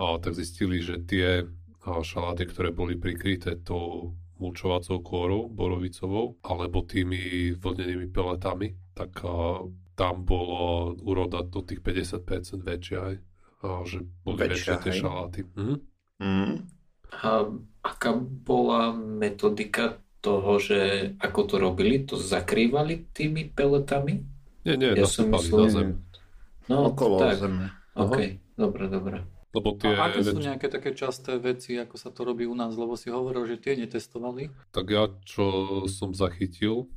a 0.01 0.18
tak 0.18 0.34
zistili, 0.34 0.82
že 0.82 1.01
tie 1.04 1.46
šaláty, 1.82 2.46
ktoré 2.46 2.70
boli 2.74 2.98
prikryté 2.98 3.58
tou 3.58 4.16
mulčovacou 4.42 4.98
kôrou 5.06 5.42
borovicovou 5.46 6.42
alebo 6.42 6.82
tými 6.82 7.54
vlnenými 7.58 8.10
peletami, 8.10 8.74
tak 8.98 9.22
a, 9.22 9.62
tam 9.94 10.25
bolo 10.25 10.94
úroda 11.06 11.46
do 11.46 11.62
tých 11.62 11.86
50% 11.86 12.66
väčšia 12.66 12.98
aj, 12.98 13.16
a, 13.62 13.68
že 13.86 14.01
boli 14.25 14.50
väčšie 14.50 14.75
tie 14.82 14.94
šaláty. 14.98 15.40
Mhm. 15.54 15.75
Mm. 16.22 16.56
A 17.12 17.44
aká 17.84 18.13
bola 18.18 18.94
metodika 18.96 20.00
toho, 20.22 20.62
že 20.62 21.12
ako 21.18 21.42
to 21.50 21.56
robili? 21.58 22.06
To 22.08 22.16
zakrývali 22.16 23.10
tými 23.12 23.50
peletami? 23.51 24.22
Nie, 24.63 24.78
nie, 24.78 24.94
ja 24.94 25.10
som 25.10 25.28
myslel, 25.34 25.66
na 25.66 25.70
zem. 25.74 25.90
No, 26.70 26.94
Okolo 26.94 27.18
tak. 27.20 27.42
zeme. 27.42 27.81
OK, 27.94 28.18
dobre, 28.56 28.88
dobre. 28.88 29.18
Lebo 29.52 29.76
tie 29.76 29.92
A 29.92 30.08
aké 30.08 30.24
sú 30.24 30.40
nejaké 30.40 30.72
také 30.72 30.96
časté 30.96 31.36
veci, 31.36 31.76
ako 31.76 32.00
sa 32.00 32.08
to 32.08 32.24
robí 32.24 32.48
u 32.48 32.56
nás? 32.56 32.72
Lebo 32.72 32.96
si 32.96 33.12
hovoril, 33.12 33.44
že 33.46 33.60
tie 33.60 33.76
netestovali. 33.76 34.48
Tak 34.72 34.86
ja, 34.88 35.12
čo 35.28 35.44
som 35.92 36.16
zachytil, 36.16 36.88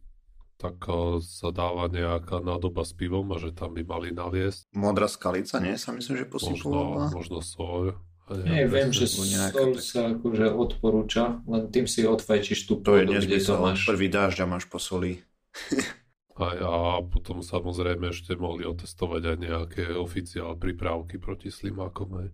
tak 0.54 0.78
a, 0.86 1.18
sa 1.18 1.50
dáva 1.50 1.90
nejaká 1.90 2.38
nádoba 2.38 2.86
s 2.86 2.94
pivom 2.94 3.26
a 3.34 3.42
že 3.42 3.50
tam 3.50 3.74
by 3.74 3.82
mali 3.82 4.14
naviesť 4.14 4.70
Modrá 4.70 5.10
skalica, 5.10 5.58
nie? 5.58 5.74
Sa 5.74 5.90
myslím, 5.90 6.14
že 6.14 6.24
možno, 6.24 6.30
posypovala. 6.30 7.10
možno 7.10 7.42
soľ. 7.42 7.98
A 8.24 8.40
Nie, 8.40 8.64
viem, 8.64 8.88
že 8.88 9.04
sol 9.04 9.26
tak- 9.52 9.82
sa 9.82 10.14
akože 10.14 10.48
odporúča, 10.48 11.42
len 11.44 11.68
tým 11.68 11.84
si 11.84 12.06
odfajčíš 12.06 12.64
tú 12.64 12.80
To 12.80 12.96
je 12.96 13.04
pôdu, 13.04 13.18
kde 13.18 13.36
to 13.36 13.52
nezmysel. 13.52 13.60
máš. 13.60 13.80
Prvý 13.84 14.06
dážď 14.08 14.38
a 14.40 14.46
máš 14.46 14.64
po 14.64 14.78
soli. 14.78 15.20
A, 16.34 16.44
a 16.50 16.72
potom 17.00 17.40
samozrejme 17.40 18.10
ešte 18.10 18.34
mohli 18.34 18.66
otestovať 18.66 19.22
aj 19.22 19.36
nejaké 19.38 19.84
oficiál 19.94 20.58
prípravky 20.58 21.22
proti 21.22 21.46
slimákom, 21.48 22.26
aj, 22.26 22.28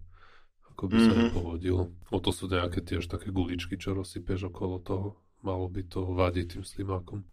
ako 0.72 0.82
by 0.88 0.96
sa 0.98 1.12
Mhm. 1.12 1.20
nepovodilo. 1.28 1.82
O 2.08 2.16
to 2.16 2.32
sú 2.32 2.48
nejaké 2.48 2.80
tiež 2.80 3.04
také 3.06 3.28
guličky, 3.28 3.76
čo 3.76 3.92
rozsypeš 3.92 4.48
okolo 4.48 4.80
toho. 4.80 5.08
Malo 5.40 5.68
by 5.68 5.84
to 5.84 6.04
vadiť 6.04 6.46
tým 6.52 6.64
slimákom. 6.64 7.24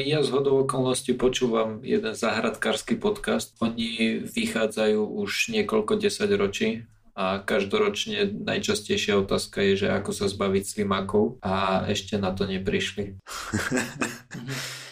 Ja 0.00 0.20
z 0.20 0.28
hodou 0.32 0.64
okolností 0.64 1.16
počúvam 1.16 1.80
jeden 1.80 2.12
záhradkársky 2.12 2.92
podcast. 2.96 3.56
Oni 3.60 4.20
vychádzajú 4.20 5.00
už 5.00 5.48
niekoľko 5.48 5.96
desať 5.96 6.30
ročí 6.36 6.68
a 7.16 7.40
každoročne 7.40 8.36
najčastejšia 8.44 9.16
otázka 9.16 9.64
je, 9.64 9.86
že 9.86 9.88
ako 9.88 10.10
sa 10.12 10.28
zbaviť 10.28 10.64
slimákov 10.66 11.40
a 11.40 11.84
ešte 11.88 12.20
na 12.20 12.36
to 12.36 12.44
neprišli. 12.44 13.16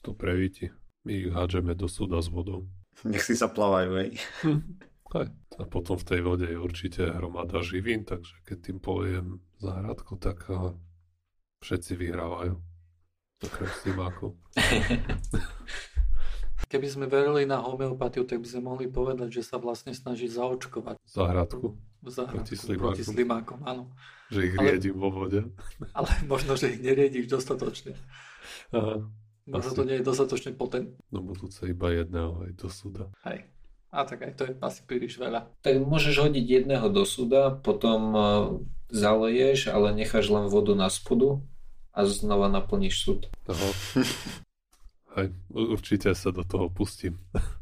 To 0.00 0.12
prevíti. 0.12 0.68
My 1.02 1.16
ich 1.16 1.28
hádžeme 1.28 1.72
do 1.72 1.86
súda 1.86 2.18
s 2.18 2.28
vodou. 2.28 2.66
Nech 3.02 3.22
si 3.22 3.32
zaplávajú, 3.32 3.90
hej. 3.98 4.10
Aj. 5.08 5.24
A 5.56 5.62
potom 5.64 5.96
v 5.96 6.04
tej 6.04 6.20
vode 6.20 6.44
je 6.44 6.54
určite 6.54 7.08
hromada 7.08 7.62
živín, 7.62 8.04
takže 8.04 8.34
keď 8.44 8.56
tým 8.60 8.78
polijem 8.78 9.40
záhradku, 9.56 10.16
tak 10.16 10.44
a, 10.46 10.76
všetci 11.60 11.96
vyhrávajú. 11.96 12.54
Okrem 13.40 13.68
slimákov. 13.80 14.36
Keby 16.68 16.84
sme 16.84 17.06
verili 17.06 17.46
na 17.46 17.58
homeopatiu, 17.58 18.26
tak 18.28 18.42
by 18.42 18.46
sme 18.50 18.60
mohli 18.66 18.86
povedať, 18.86 19.30
že 19.30 19.42
sa 19.42 19.56
vlastne 19.56 19.94
snaží 19.94 20.26
zaočkovať 20.28 20.98
Záhradku. 21.06 21.78
záhradku 22.04 22.44
Proti 22.44 22.54
slimákom. 22.54 22.86
proti 22.92 23.02
slimákom. 23.06 23.58
Áno. 23.64 23.82
Že 24.28 24.40
ich 24.44 24.54
Ale- 24.54 24.62
riedím 24.68 24.94
vo 24.94 25.08
vode. 25.08 25.40
Ale 25.96 26.08
možno, 26.26 26.54
že 26.54 26.70
ich 26.70 26.82
neriediš 26.82 27.26
dostatočne. 27.30 27.94
Aha. 28.70 29.02
Možno 29.48 29.72
Asi. 29.72 29.78
to 29.80 29.88
nie 29.88 29.96
je 29.96 30.04
dostatočne 30.04 30.52
potent. 30.52 30.92
No 31.08 31.24
budúce 31.24 31.64
iba 31.64 31.88
jedného 31.88 32.44
aj 32.44 32.50
do 32.60 32.68
súda. 32.68 33.08
Hej. 33.24 33.48
A 33.88 34.04
tak 34.04 34.20
aj 34.20 34.32
to 34.36 34.42
je 34.44 34.52
asi 34.60 34.80
príliš 34.84 35.16
veľa. 35.16 35.48
Tak 35.64 35.80
môžeš 35.80 36.28
hodiť 36.28 36.44
jedného 36.44 36.92
do 36.92 37.08
súda, 37.08 37.56
potom 37.56 38.00
eh, 38.12 38.24
zaleješ, 38.92 39.72
ale 39.72 39.96
necháš 39.96 40.28
len 40.28 40.52
vodu 40.52 40.76
na 40.76 40.92
spodu 40.92 41.40
a 41.96 42.04
znova 42.04 42.52
naplníš 42.52 42.94
súd. 43.00 43.20
Aha. 43.48 43.68
Hej, 45.18 45.34
určite 45.50 46.12
sa 46.12 46.30
do 46.30 46.44
toho 46.44 46.68
pustím. 46.68 47.16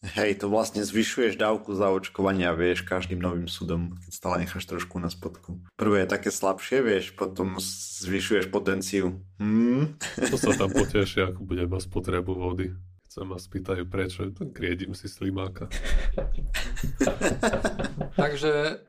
Hej, 0.00 0.40
to 0.40 0.48
vlastne 0.48 0.80
zvyšuješ 0.80 1.36
dávku 1.36 1.76
zaočkovania, 1.76 2.56
vieš, 2.56 2.88
každým 2.88 3.20
novým 3.20 3.52
súdom, 3.52 4.00
keď 4.00 4.12
stále 4.16 4.36
necháš 4.40 4.64
trošku 4.64 4.96
na 4.96 5.12
spodku. 5.12 5.60
Prvé 5.76 6.08
je 6.08 6.08
také 6.08 6.32
slabšie, 6.32 6.80
vieš, 6.80 7.12
potom 7.12 7.60
zvyšuješ 8.00 8.48
potenciu. 8.48 9.20
Hmm. 9.36 10.00
To 10.16 10.40
sa 10.40 10.56
tam 10.56 10.72
potešia, 10.80 11.36
ako 11.36 11.44
budem 11.44 11.68
mať 11.68 11.84
spotrebu 11.84 12.32
vody. 12.32 12.72
Keď 13.04 13.10
sa 13.12 13.22
ma 13.28 13.36
spýtajú 13.36 13.84
prečo, 13.92 14.32
tak 14.32 14.56
kriedím 14.56 14.96
si 14.96 15.04
slimáka. 15.04 15.68
Takže 18.20 18.80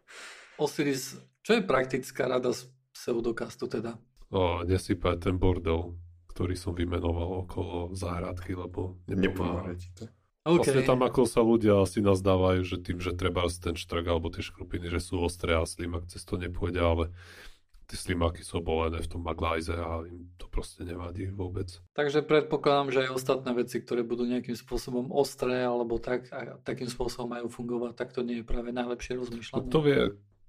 Osiris, 0.56 1.20
čo 1.44 1.60
je 1.60 1.68
praktická 1.68 2.32
rada 2.32 2.56
z 2.56 2.72
pseudokastu 2.96 3.68
teda? 3.68 4.00
O, 4.32 4.64
nesypať 4.64 5.28
ten 5.28 5.36
bordel, 5.36 5.92
ktorý 6.32 6.56
som 6.56 6.72
vymenoval 6.72 7.44
okolo 7.44 7.92
záhradky, 7.92 8.56
lebo 8.56 8.96
Nepomôže 9.12 9.20
nepomáha. 9.20 9.76
ti 9.76 9.92
to. 9.92 10.08
OK. 10.42 10.66
Vlastne 10.66 10.82
tam 10.82 11.06
ako 11.06 11.30
sa 11.30 11.46
ľudia 11.46 11.86
asi 11.86 12.02
nazdávajú, 12.02 12.66
že 12.66 12.82
tým, 12.82 12.98
že 12.98 13.14
treba 13.14 13.46
ten 13.46 13.78
štrk 13.78 14.06
alebo 14.10 14.34
tie 14.34 14.42
škrupiny, 14.42 14.90
že 14.90 14.98
sú 14.98 15.22
ostré 15.22 15.54
a 15.54 15.62
slimak 15.70 16.10
cez 16.10 16.26
to 16.26 16.34
nepôjde, 16.34 16.82
ale 16.82 17.14
tie 17.86 17.94
slimáky 18.00 18.42
sú 18.42 18.58
obolené 18.58 19.04
v 19.04 19.10
tom 19.12 19.22
maglajze 19.22 19.76
a 19.76 20.02
im 20.08 20.32
to 20.42 20.48
proste 20.50 20.82
nevadí 20.82 21.30
vôbec. 21.30 21.70
Takže 21.94 22.24
predpokladám, 22.26 22.90
že 22.90 23.00
aj 23.06 23.10
ostatné 23.14 23.52
veci, 23.54 23.84
ktoré 23.84 24.02
budú 24.02 24.24
nejakým 24.26 24.56
spôsobom 24.58 25.12
ostré 25.14 25.62
alebo 25.62 26.00
tak, 26.02 26.32
a 26.34 26.58
takým 26.64 26.88
spôsobom 26.90 27.30
majú 27.38 27.46
fungovať, 27.52 27.94
tak 27.94 28.10
to 28.16 28.24
nie 28.24 28.42
je 28.42 28.46
práve 28.48 28.72
najlepšie 28.74 29.14
No 29.14 29.22
rozmýšľanie. 29.22 29.70
to 29.70 29.80
vie, 29.84 30.00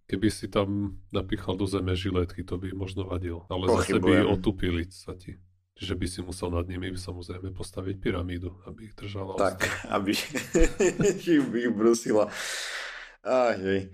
keby 0.08 0.28
si 0.32 0.46
tam 0.48 0.96
napichal 1.10 1.58
do 1.58 1.66
zeme 1.68 1.92
žiletky, 1.92 2.46
to 2.46 2.56
by 2.56 2.72
možno 2.72 3.04
vadilo. 3.04 3.44
Ale 3.50 3.68
zase 3.76 3.98
by 3.98 4.00
Pochybujem. 4.00 4.24
otupili 4.30 4.82
sa 4.88 5.12
ti. 5.12 5.36
Čiže 5.72 5.94
by 5.96 6.06
si 6.06 6.20
musel 6.20 6.52
nad 6.52 6.68
nimi 6.68 6.92
samozrejme 6.92 7.50
postaviť 7.52 7.96
pyramídu, 7.98 8.60
aby 8.68 8.88
ich 8.88 8.94
držala. 8.94 9.34
Tak, 9.34 9.64
aby 9.88 10.12
ju 11.26 11.42
by 11.48 11.58
ich 11.58 11.72
brusila. 11.72 12.28
Aj, 13.24 13.56
hej. 13.56 13.88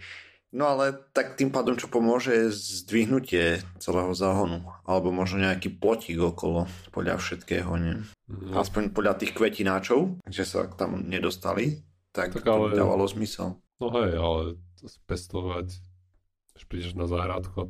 No 0.48 0.64
ale 0.64 0.96
tak 1.12 1.36
tým 1.36 1.52
pádom, 1.52 1.76
čo 1.76 1.92
pomôže, 1.92 2.32
je 2.32 2.46
zdvihnutie 2.82 3.60
celého 3.76 4.16
záhonu. 4.16 4.64
Alebo 4.88 5.12
možno 5.12 5.44
nejaký 5.44 5.76
plotík 5.76 6.16
okolo, 6.16 6.64
podľa 6.88 7.20
všetkého, 7.20 7.68
nie? 7.76 8.00
No, 8.26 8.56
Aspoň 8.56 8.96
podľa 8.96 9.20
tých 9.20 9.36
kvetináčov, 9.36 10.24
že 10.24 10.48
sa 10.48 10.64
tam 10.72 11.04
nedostali, 11.04 11.84
tak, 12.10 12.32
Tak 12.32 12.48
to 12.48 12.52
ale- 12.72 12.72
dávalo 12.74 13.04
zmysel. 13.04 13.60
no 13.78 13.86
hej, 13.92 14.16
ale 14.16 14.42
pestovať, 15.04 15.68
až 16.56 16.62
prídeš 16.64 16.96
na 16.96 17.04
záhradku, 17.04 17.68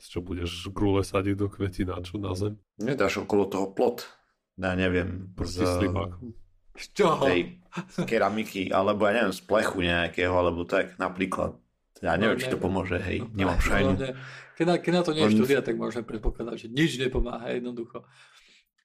čo 0.00 0.18
budeš 0.20 0.68
grule 0.70 1.02
sadiť 1.02 1.34
do 1.34 1.46
kvetináču 1.48 2.18
na 2.18 2.34
zem 2.34 2.58
Nedáš 2.76 3.22
okolo 3.22 3.46
toho 3.46 3.66
plot. 3.70 4.06
Ja 4.54 4.74
neviem, 4.74 5.30
proti 5.34 5.62
z 5.62 5.66
slimákom. 5.66 6.30
Z 6.74 6.86
čoho? 6.94 7.22
tej 7.22 7.58
z 7.90 7.96
keramiky, 8.06 8.70
alebo 8.70 9.06
ja 9.06 9.18
neviem, 9.18 9.34
z 9.34 9.42
plechu 9.42 9.82
nejakého, 9.82 10.30
alebo 10.30 10.62
tak, 10.62 10.94
napríklad. 10.98 11.58
Ja 12.02 12.14
neviem, 12.14 12.38
No, 12.38 12.42
či 12.42 12.50
to 12.50 12.58
pomôže, 12.58 12.98
hej, 13.02 13.22
No, 13.22 13.30
nemám 13.34 13.58
no, 13.58 13.66
šajnu. 13.66 13.90
ne. 13.98 14.10
Keď 14.54 14.64
na, 14.66 14.74
keď 14.78 14.92
na 14.94 15.02
to 15.02 15.10
nie 15.14 15.22
je 15.22 15.30
On- 15.30 15.34
štúdia, 15.34 15.58
tak 15.62 15.74
môžeme 15.74 16.06
predpokladať, 16.06 16.54
že 16.54 16.68
nič 16.70 16.98
nepomáha 16.98 17.50
jednoducho. 17.50 18.06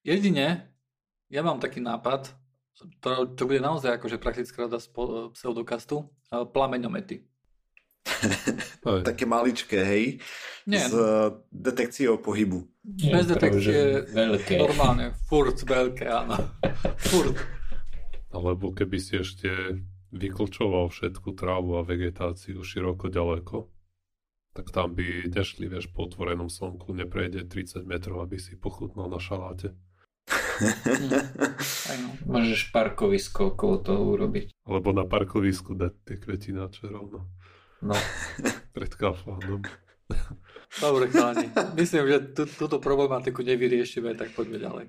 Jedine, 0.02 0.74
ja 1.30 1.42
mám 1.46 1.62
taký 1.62 1.82
nápad, 1.82 2.34
to, 3.02 3.10
čo 3.36 3.44
bude 3.46 3.60
naozaj 3.60 4.00
akože 4.00 4.18
praktická 4.18 4.66
rada 4.66 4.80
z 4.80 4.90
pseudokastu, 5.36 6.10
plameňomety. 6.32 7.26
Také 9.10 9.24
maličké, 9.26 9.80
hej, 9.86 10.04
Nie, 10.68 10.86
s 10.86 10.94
eh, 10.94 11.32
detekciou 11.52 12.20
pohybu. 12.20 12.68
Bez 12.84 13.26
že 13.26 13.32
detekcie 13.36 13.80
Veľké. 14.12 14.56
normálne, 14.60 15.14
furt 15.30 15.58
veľké, 15.62 16.06
áno. 16.10 16.36
Furt. 16.98 17.38
Alebo 18.30 18.74
keby 18.74 18.98
si 19.02 19.22
ešte 19.22 19.50
vyklčoval 20.14 20.90
všetku 20.90 21.38
trávu 21.38 21.78
a 21.78 21.86
vegetáciu 21.86 22.62
široko 22.62 23.10
ďaleko, 23.10 23.70
tak 24.54 24.74
tam 24.74 24.98
by 24.98 25.30
nešli, 25.30 25.70
vieš, 25.70 25.94
po 25.94 26.10
otvorenom 26.10 26.50
slnku, 26.50 26.94
neprejde 26.98 27.46
30 27.46 27.86
metrov, 27.86 28.26
aby 28.26 28.42
si 28.42 28.58
pochutnal 28.58 29.10
na 29.10 29.22
šaláte. 29.22 29.78
Aj 31.90 31.98
no. 31.98 32.10
Môžeš 32.28 32.74
parkovisko 32.76 33.56
okolo 33.56 33.76
toho 33.80 34.02
urobiť. 34.18 34.52
Alebo 34.68 34.92
na 34.92 35.08
parkovisku 35.08 35.74
dať 35.74 35.94
tie 36.06 36.16
kvetináče 36.20 36.90
rovno 36.90 37.32
No, 37.80 37.96
pred 38.76 38.92
kafánom. 38.96 39.64
Dobre, 40.78 41.10
chalani. 41.10 41.50
Myslím, 41.74 42.06
že 42.06 42.18
tú, 42.36 42.44
túto 42.46 42.78
problematiku 42.78 43.42
nevyriešime, 43.42 44.14
tak 44.14 44.36
poďme 44.38 44.58
ďalej. 44.62 44.86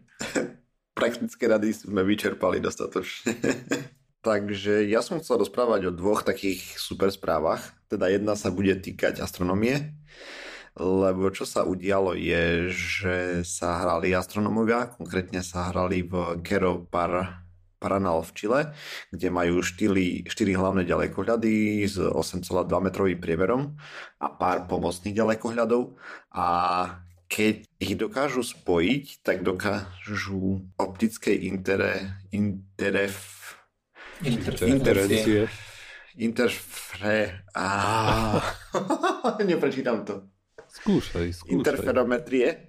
Praktické 1.01 1.49
rady 1.49 1.73
sme 1.73 2.05
vyčerpali 2.05 2.61
dostatočne. 2.61 3.33
Takže 4.27 4.85
ja 4.85 5.01
som 5.01 5.17
chcel 5.17 5.41
rozprávať 5.41 5.89
o 5.89 5.97
dvoch 5.97 6.21
takých 6.21 6.61
super 6.77 7.09
správach. 7.09 7.73
Teda 7.89 8.13
jedna 8.13 8.37
sa 8.37 8.53
bude 8.53 8.77
týkať 8.77 9.25
astronomie, 9.25 9.97
lebo 10.77 11.33
čo 11.33 11.49
sa 11.49 11.65
udialo 11.65 12.13
je, 12.13 12.69
že 12.69 13.17
sa 13.49 13.81
hrali 13.81 14.13
astronomovia, 14.13 14.93
konkrétne 14.93 15.41
sa 15.41 15.73
hrali 15.73 16.05
v 16.05 16.37
Gero 16.45 16.85
Par 16.85 17.41
Paranal 17.81 18.21
v 18.21 18.31
Čile, 18.37 18.61
kde 19.09 19.33
majú 19.33 19.65
4, 19.65 20.29
4 20.29 20.61
hlavné 20.61 20.85
ďalekohľady 20.85 21.89
s 21.89 21.97
8,2 21.97 22.45
metrovým 22.69 23.17
priemerom 23.17 23.81
a 24.21 24.27
pár 24.29 24.69
pomocných 24.69 25.17
ďalekohľadov 25.17 25.97
a 26.37 26.47
keď 27.31 27.63
ich 27.81 27.95
dokážu 27.97 28.43
spojiť, 28.43 29.23
tak 29.25 29.47
dokážu 29.47 30.67
optické 30.77 31.33
intere, 31.33 32.21
interef, 32.35 33.41
Interferencie. 34.21 35.49
interfre... 36.21 37.47
Ah. 37.57 38.45
Neprečítam 39.41 40.05
to. 40.05 40.29
Skúšaj, 40.69 41.33
skúšaj. 41.33 41.55
Interferometrie. 41.57 42.69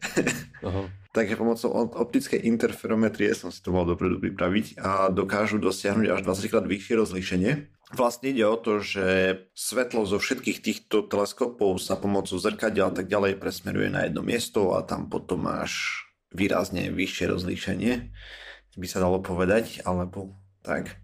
Aha. 0.64 1.01
Takže 1.12 1.36
pomocou 1.36 1.70
op- 1.76 1.96
optickej 2.00 2.48
interferometrie 2.48 3.36
som 3.36 3.52
si 3.52 3.60
to 3.60 3.76
mal 3.76 3.84
dopredu 3.84 4.24
pripraviť 4.24 4.80
a 4.80 5.12
dokážu 5.12 5.60
dosiahnuť 5.60 6.08
až 6.08 6.20
20 6.24 6.52
krát 6.52 6.66
vyššie 6.66 6.94
rozlíšenie. 6.96 7.52
Vlastne 7.92 8.32
ide 8.32 8.48
o 8.48 8.56
to, 8.56 8.80
že 8.80 9.36
svetlo 9.52 10.08
zo 10.08 10.16
všetkých 10.24 10.64
týchto 10.64 11.04
teleskopov 11.12 11.76
sa 11.84 12.00
pomocou 12.00 12.40
zrkadiel 12.40 12.88
a 12.88 12.96
tak 12.96 13.12
ďalej 13.12 13.44
presmeruje 13.44 13.92
na 13.92 14.08
jedno 14.08 14.24
miesto 14.24 14.72
a 14.72 14.88
tam 14.88 15.12
potom 15.12 15.44
máš 15.44 16.08
výrazne 16.32 16.88
vyššie 16.96 17.28
rozlíšenie, 17.28 17.94
by 18.80 18.88
sa 18.88 19.04
dalo 19.04 19.20
povedať, 19.20 19.84
alebo 19.84 20.40
tak. 20.64 20.96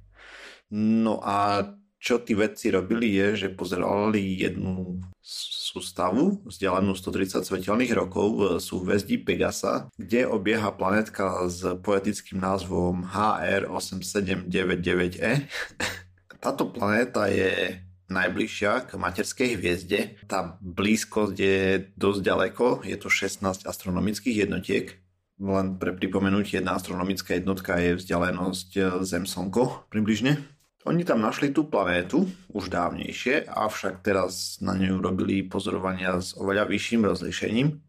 No 0.72 1.20
a 1.20 1.68
čo 2.08 2.24
tí 2.24 2.40
vedci 2.40 2.72
robili 2.72 3.20
je, 3.20 3.36
že 3.36 3.52
pozerali 3.52 4.40
jednu 4.40 5.04
sústavu 5.20 6.40
vzdialenú 6.48 6.96
130 6.96 7.44
svetelných 7.44 7.92
rokov 7.92 8.28
v 8.32 8.64
súhvezdí 8.64 9.20
Pegasa, 9.28 9.92
kde 10.00 10.24
obieha 10.24 10.72
planetka 10.72 11.44
s 11.52 11.68
poetickým 11.84 12.40
názvom 12.40 13.04
HR8799e. 13.12 15.52
Táto 16.48 16.72
planéta 16.72 17.28
je 17.28 17.84
najbližšia 18.08 18.88
k 18.88 18.96
materskej 18.96 19.60
hviezde. 19.60 20.16
Tá 20.32 20.56
blízkosť 20.64 21.36
je 21.36 21.92
dosť 22.00 22.20
ďaleko, 22.24 22.88
je 22.88 22.96
to 22.96 23.12
16 23.12 23.68
astronomických 23.68 24.48
jednotiek. 24.48 24.96
Len 25.44 25.76
pre 25.76 25.92
pripomenutie, 25.92 26.64
jedna 26.64 26.80
astronomická 26.80 27.36
jednotka 27.36 27.76
je 27.84 28.00
vzdialenosť 28.00 29.04
Zem-Slnko 29.04 29.92
približne. 29.92 30.56
Oni 30.88 31.04
tam 31.04 31.20
našli 31.20 31.52
tú 31.52 31.68
planétu 31.68 32.32
už 32.56 32.72
dávnejšie, 32.72 33.52
avšak 33.52 34.08
teraz 34.08 34.64
na 34.64 34.72
ňu 34.72 35.04
robili 35.04 35.44
pozorovania 35.44 36.16
s 36.24 36.32
oveľa 36.40 36.64
vyšším 36.64 37.04
rozlišením 37.04 37.84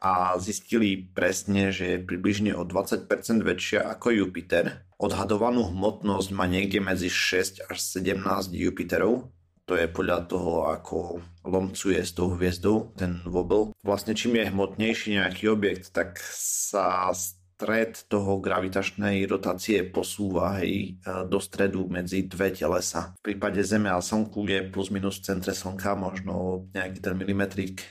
a 0.00 0.32
zistili 0.40 1.04
presne, 1.04 1.68
že 1.68 1.84
je 1.84 1.98
približne 2.00 2.56
o 2.56 2.64
20% 2.64 3.04
väčšia 3.44 3.84
ako 3.84 4.24
Jupiter. 4.24 4.88
Odhadovanú 4.96 5.68
hmotnosť 5.68 6.32
má 6.32 6.48
niekde 6.48 6.80
medzi 6.80 7.12
6 7.12 7.68
až 7.68 7.76
17 7.76 8.24
Jupiterov. 8.56 9.28
To 9.68 9.76
je 9.76 9.84
podľa 9.84 10.24
toho, 10.24 10.72
ako 10.72 11.20
lomcuje 11.44 12.00
s 12.00 12.16
tou 12.16 12.32
hviezdou 12.32 12.96
ten 12.96 13.20
vobel. 13.28 13.76
Vlastne 13.84 14.16
čím 14.16 14.40
je 14.40 14.48
hmotnejší 14.48 15.20
nejaký 15.20 15.52
objekt, 15.52 15.92
tak 15.92 16.16
sa 16.24 17.12
stred 17.60 18.08
toho 18.08 18.40
gravitačnej 18.40 19.28
rotácie 19.28 19.84
posúva 19.84 20.64
hej, 20.64 20.96
do 21.28 21.36
stredu 21.36 21.92
medzi 21.92 22.24
dve 22.24 22.56
telesa. 22.56 23.12
V 23.20 23.36
prípade 23.36 23.60
Zeme 23.60 23.92
a 23.92 24.00
Slnku 24.00 24.48
je 24.48 24.64
plus 24.72 24.88
minus 24.88 25.20
v 25.20 25.28
centre 25.28 25.52
Slnka 25.52 25.92
možno 25.92 26.64
nejaký 26.72 27.04
ten 27.04 27.12
milimetrik 27.20 27.84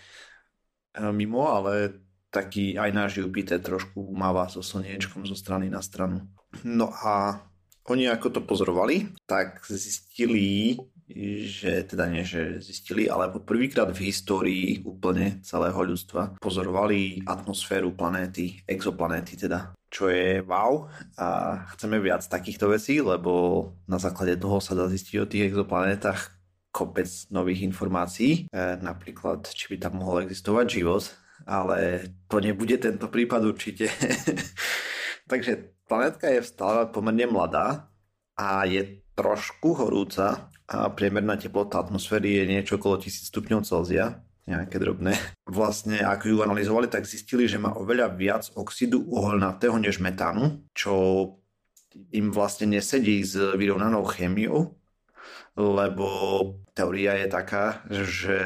mimo, 1.13 1.45
ale 1.53 2.01
taký 2.33 2.81
aj 2.81 2.89
náš 2.97 3.11
Jupiter 3.21 3.61
trošku 3.61 4.09
máva 4.09 4.49
so 4.49 4.65
slniečkom 4.65 5.29
zo 5.29 5.37
strany 5.37 5.69
na 5.69 5.85
stranu. 5.85 6.25
No 6.65 6.89
a 6.89 7.37
oni 7.85 8.09
ako 8.09 8.27
to 8.33 8.41
pozorovali, 8.41 9.13
tak 9.29 9.61
zistili, 9.69 10.81
že 11.49 11.89
teda 11.89 12.05
nie, 12.05 12.21
že 12.21 12.61
zistili, 12.61 13.09
ale 13.09 13.33
prvýkrát 13.33 13.89
v 13.89 14.13
histórii 14.13 14.85
úplne 14.85 15.41
celého 15.41 15.77
ľudstva 15.81 16.37
pozorovali 16.37 17.25
atmosféru 17.25 17.97
planéty, 17.97 18.61
exoplanéty 18.69 19.33
teda, 19.33 19.73
čo 19.89 20.13
je 20.13 20.45
wow. 20.45 20.85
A 21.17 21.59
chceme 21.73 21.97
viac 21.97 22.21
takýchto 22.21 22.69
vecí, 22.69 23.01
lebo 23.01 23.65
na 23.89 23.97
základe 23.97 24.37
toho 24.37 24.61
sa 24.61 24.77
dá 24.77 24.85
zistiť 24.85 25.15
o 25.17 25.29
tých 25.29 25.49
exoplanetách 25.49 26.39
kopec 26.69 27.09
nových 27.33 27.65
informácií, 27.65 28.45
e, 28.45 28.77
napríklad 28.77 29.49
či 29.49 29.73
by 29.73 29.77
tam 29.81 30.05
mohol 30.05 30.21
existovať 30.21 30.65
život, 30.69 31.03
ale 31.49 32.13
to 32.29 32.37
nebude 32.37 32.77
tento 32.77 33.09
prípad 33.09 33.41
určite. 33.49 33.89
Takže 35.31 35.73
planetka 35.89 36.29
je 36.29 36.45
stále 36.45 36.85
pomerne 36.93 37.25
mladá 37.25 37.89
a 38.37 38.69
je 38.69 39.01
trošku 39.19 39.75
horúca 39.75 40.47
a 40.63 40.87
priemerná 40.87 41.35
teplota 41.35 41.83
atmosféry 41.83 42.39
je 42.39 42.43
niečo 42.47 42.79
okolo 42.79 43.03
1000 43.03 43.27
stupňov 43.27 43.67
Celzia, 43.67 44.23
nejaké 44.47 44.79
drobné. 44.79 45.19
Vlastne, 45.43 45.99
ako 45.99 46.23
ju 46.31 46.37
analyzovali, 46.39 46.87
tak 46.87 47.03
zistili, 47.03 47.51
že 47.51 47.59
má 47.59 47.75
oveľa 47.75 48.15
viac 48.15 48.47
oxidu 48.55 49.03
uholnatého 49.03 49.75
než 49.75 49.99
metánu, 49.99 50.63
čo 50.71 50.93
im 52.15 52.31
vlastne 52.31 52.79
nesedí 52.79 53.19
s 53.27 53.35
vyrovnanou 53.35 54.07
chémiou, 54.07 54.78
lebo 55.59 56.07
teória 56.71 57.19
je 57.19 57.27
taká, 57.27 57.83
že 57.91 58.37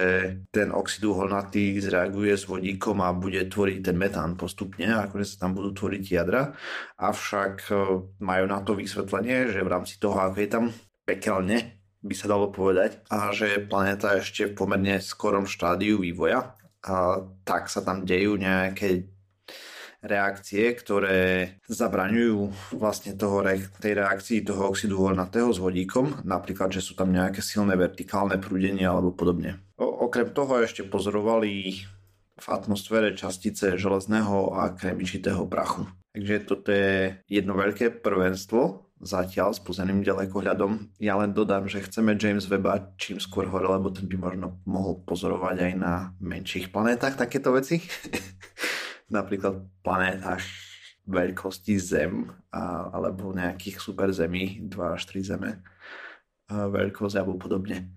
ten 0.50 0.74
oxid 0.74 1.06
uholnatý 1.06 1.78
zreaguje 1.78 2.34
s 2.34 2.50
vodíkom 2.50 3.06
a 3.06 3.14
bude 3.14 3.46
tvoriť 3.46 3.80
ten 3.86 3.98
metán 3.98 4.34
postupne, 4.34 4.90
akože 4.90 5.26
sa 5.26 5.46
tam 5.46 5.54
budú 5.54 5.78
tvoriť 5.78 6.04
jadra. 6.04 6.58
Avšak 6.98 7.56
e, 7.70 7.74
majú 8.18 8.46
na 8.50 8.60
to 8.66 8.74
vysvetlenie, 8.74 9.54
že 9.54 9.62
v 9.62 9.72
rámci 9.72 10.02
toho, 10.02 10.18
ako 10.18 10.38
je 10.42 10.50
tam 10.50 10.66
pekelne, 11.06 11.78
by 12.02 12.14
sa 12.18 12.26
dalo 12.26 12.50
povedať, 12.50 13.06
a 13.14 13.30
že 13.30 13.62
planéta 13.64 14.18
ešte 14.18 14.50
v 14.50 14.58
pomerne 14.58 14.98
skorom 14.98 15.46
štádiu 15.46 16.02
vývoja, 16.02 16.58
a 16.84 17.24
tak 17.48 17.72
sa 17.72 17.80
tam 17.80 18.04
dejú 18.04 18.36
nejaké 18.36 19.13
reakcie, 20.04 20.76
ktoré 20.76 21.58
zabraňujú 21.72 22.76
vlastne 22.76 23.16
toho, 23.16 23.40
tej 23.80 23.94
reakcii 23.96 24.44
toho 24.44 24.70
oxidu 24.70 25.00
uholnatého 25.00 25.50
s 25.50 25.58
vodíkom, 25.64 26.28
napríklad, 26.28 26.76
že 26.76 26.84
sú 26.84 26.94
tam 26.94 27.16
nejaké 27.16 27.40
silné 27.40 27.80
vertikálne 27.80 28.36
prúdenia 28.38 28.92
alebo 28.92 29.16
podobne. 29.16 29.64
O, 29.80 30.06
okrem 30.06 30.36
toho 30.36 30.60
ešte 30.60 30.84
pozorovali 30.84 31.88
v 32.34 32.46
atmosfére 32.52 33.16
častice 33.16 33.80
železného 33.80 34.52
a 34.60 34.76
kremičitého 34.76 35.48
prachu. 35.48 35.88
Takže 36.14 36.36
toto 36.46 36.70
je 36.70 37.18
jedno 37.26 37.58
veľké 37.58 38.04
prvenstvo 38.04 38.94
zatiaľ 39.04 39.52
s 39.52 39.60
pozemným 39.60 40.02
ďalekohľadom. 40.02 40.96
Ja 41.04 41.20
len 41.20 41.36
dodám, 41.36 41.68
že 41.68 41.84
chceme 41.84 42.16
James 42.16 42.48
Webba 42.48 42.96
čím 42.96 43.20
skôr 43.20 43.52
hore, 43.52 43.68
lebo 43.68 43.92
ten 43.92 44.08
by 44.08 44.16
možno 44.16 44.64
mohol 44.64 45.04
pozorovať 45.04 45.58
aj 45.60 45.74
na 45.76 45.94
menších 46.24 46.72
planetách 46.72 47.20
takéto 47.20 47.52
veci. 47.52 47.84
Napríklad 49.14 49.62
planetách 49.86 50.42
veľkosti 51.06 51.76
Zem 51.78 52.32
a, 52.50 52.90
alebo 52.90 53.36
nejakých 53.36 53.78
super 53.78 54.10
zemí, 54.10 54.64
2 54.66 54.96
až 54.98 55.04
3 55.12 55.30
zeme 55.36 55.52
a 56.50 56.68
veľkosť 56.68 57.16
alebo 57.20 57.38
podobne. 57.40 57.94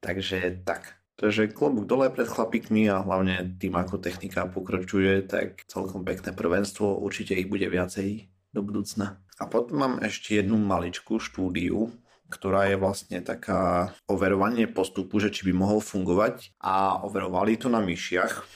Takže 0.00 0.64
tak. 0.64 0.96
Takže 1.20 1.52
klobúk 1.52 1.84
dole 1.84 2.08
pred 2.08 2.24
chlapíkmi 2.24 2.88
a 2.88 3.04
hlavne 3.04 3.60
tým, 3.60 3.76
ako 3.76 4.00
technika 4.00 4.48
pokračuje, 4.48 5.28
tak 5.28 5.68
celkom 5.68 6.00
pekné 6.00 6.32
prvenstvo. 6.32 6.96
Určite 6.96 7.36
ich 7.36 7.44
bude 7.44 7.68
viacej 7.68 8.32
do 8.56 8.64
budúcna. 8.64 9.20
A 9.36 9.44
potom 9.44 9.84
mám 9.84 9.94
ešte 10.00 10.40
jednu 10.40 10.56
maličkú 10.56 11.20
štúdiu, 11.20 11.92
ktorá 12.32 12.72
je 12.72 12.80
vlastne 12.80 13.20
taká 13.20 13.92
overovanie 14.08 14.64
postupu, 14.64 15.20
že 15.20 15.28
či 15.28 15.44
by 15.50 15.52
mohol 15.52 15.84
fungovať 15.84 16.56
a 16.56 17.04
overovali 17.04 17.60
to 17.60 17.68
na 17.68 17.84
myšiach. 17.84 18.48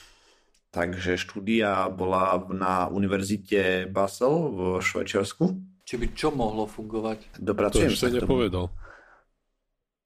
Takže 0.75 1.15
štúdia 1.15 1.87
bola 1.87 2.35
na 2.51 2.91
univerzite 2.91 3.87
Basel 3.87 4.51
v 4.51 4.59
Švajčiarsku. 4.83 5.55
Či 5.87 5.95
by 5.95 6.07
čo 6.11 6.35
mohlo 6.35 6.67
fungovať? 6.67 7.39
Dopracujem 7.39 7.95
to 7.95 7.95
ešte 7.95 8.19
nepovedal. 8.19 8.67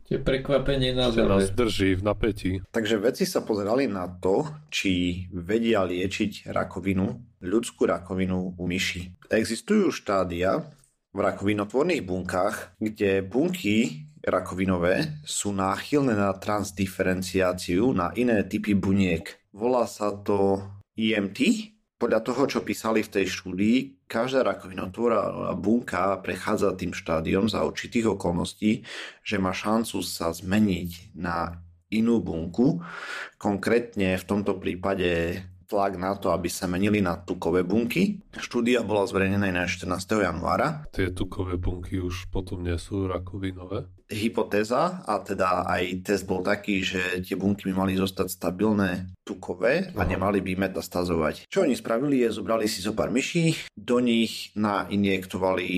Tie 0.06 0.22
prekvapenie 0.22 0.94
na 0.94 1.10
Že 1.10 1.26
nás 1.26 1.50
drží 1.50 1.98
v 1.98 2.06
napätí. 2.06 2.52
Takže 2.70 3.02
vedci 3.02 3.26
sa 3.26 3.42
pozerali 3.42 3.90
na 3.90 4.06
to, 4.10 4.46
či 4.70 5.26
vedia 5.34 5.82
liečiť 5.86 6.54
rakovinu, 6.54 7.38
ľudskú 7.46 7.90
rakovinu 7.90 8.58
u 8.58 8.64
myši. 8.70 9.26
Existujú 9.30 9.90
štádia 9.90 10.62
v 11.14 11.18
rakovinotvorných 11.18 12.06
bunkách, 12.06 12.78
kde 12.78 13.26
bunky 13.26 14.06
rakovinové 14.22 15.18
sú 15.26 15.56
náchylné 15.56 16.14
na 16.14 16.36
transdiferenciáciu 16.36 17.90
na 17.96 18.12
iné 18.14 18.44
typy 18.46 18.76
buniek. 18.76 19.39
Volá 19.50 19.90
sa 19.90 20.14
to 20.14 20.62
IMT. 20.94 21.72
Podľa 22.00 22.24
toho, 22.24 22.48
čo 22.48 22.60
písali 22.64 23.04
v 23.04 23.12
tej 23.12 23.26
štúdii, 23.28 24.08
každá 24.08 24.46
rakovinotvorá 24.46 25.52
bunka 25.60 26.16
prechádza 26.24 26.72
tým 26.80 26.96
štádiom 26.96 27.52
za 27.52 27.68
určitých 27.68 28.16
okolností, 28.16 28.88
že 29.20 29.36
má 29.36 29.52
šancu 29.52 30.00
sa 30.00 30.32
zmeniť 30.32 31.18
na 31.20 31.60
inú 31.92 32.24
bunku. 32.24 32.80
Konkrétne 33.36 34.16
v 34.16 34.24
tomto 34.24 34.56
prípade 34.62 35.44
tlak 35.70 36.02
na 36.02 36.18
to, 36.18 36.34
aby 36.34 36.50
sa 36.50 36.66
menili 36.66 36.98
na 36.98 37.22
tukové 37.22 37.62
bunky. 37.62 38.18
Štúdia 38.34 38.82
bola 38.82 39.06
zverejnená 39.06 39.54
na 39.54 39.70
14. 39.70 40.26
januára. 40.26 40.90
Tie 40.90 41.14
tukové 41.14 41.62
bunky 41.62 42.02
už 42.02 42.34
potom 42.34 42.66
nie 42.66 42.76
sú 42.82 43.06
rakovinové? 43.06 43.86
Hypotéza, 44.10 45.06
a 45.06 45.22
teda 45.22 45.70
aj 45.70 46.02
test 46.02 46.26
bol 46.26 46.42
taký, 46.42 46.82
že 46.82 47.22
tie 47.22 47.38
bunky 47.38 47.70
by 47.70 47.86
mali 47.86 47.94
zostať 47.94 48.26
stabilné 48.26 49.14
tukové 49.22 49.94
a 49.94 50.02
nemali 50.02 50.42
by 50.42 50.66
metastazovať. 50.66 51.46
Čo 51.46 51.70
oni 51.70 51.78
spravili 51.78 52.26
je, 52.26 52.34
zobrali 52.34 52.66
si 52.66 52.82
zo 52.82 52.98
pár 52.98 53.14
myší, 53.14 53.54
do 53.78 54.02
nich 54.02 54.50
nainjektovali 54.58 55.70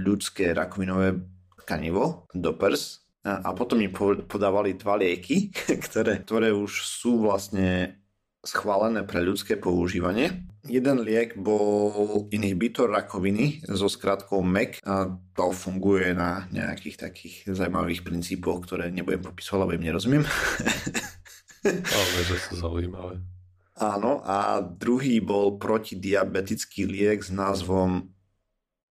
ľudské 0.00 0.56
rakovinové 0.56 1.20
tkanivo 1.60 2.24
do 2.32 2.56
prs 2.56 3.04
a 3.24 3.56
potom 3.56 3.80
im 3.80 3.92
podávali 4.24 4.76
dva 4.76 5.00
lieky, 5.00 5.52
ktoré, 5.84 6.24
ktoré 6.24 6.48
už 6.52 6.84
sú 6.84 7.24
vlastne 7.24 8.00
schválené 8.44 9.02
pre 9.02 9.24
ľudské 9.24 9.56
používanie. 9.56 10.44
Jeden 10.64 11.04
liek 11.04 11.36
bol 11.36 12.24
inhibitor 12.32 12.88
rakoviny 12.88 13.60
so 13.68 13.84
skratkou 13.84 14.40
MEC 14.40 14.80
a 14.84 15.12
to 15.36 15.52
funguje 15.52 16.16
na 16.16 16.48
nejakých 16.48 17.04
takých 17.04 17.52
zaujímavých 17.52 18.00
princípoch, 18.00 18.64
ktoré 18.64 18.88
nebudem 18.88 19.20
popisovať, 19.20 19.60
lebo 19.60 19.76
im 19.76 19.84
nerozumiem. 19.84 20.24
Ale 21.64 22.20
že 22.24 22.36
sú 22.48 22.60
zaujímavé. 22.60 23.20
Áno, 23.74 24.22
a 24.22 24.62
druhý 24.62 25.18
bol 25.18 25.58
protidiabetický 25.58 26.86
liek 26.86 27.26
s 27.26 27.34
názvom 27.34 28.06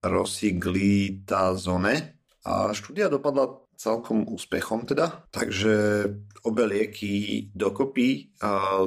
Rosiglitazone. 0.04 2.20
A 2.44 2.76
štúdia 2.76 3.08
dopadla 3.08 3.63
celkom 3.76 4.26
úspechom 4.30 4.88
teda. 4.88 5.28
Takže 5.30 6.06
obe 6.48 6.64
lieky 6.68 7.48
dokopy 7.52 8.32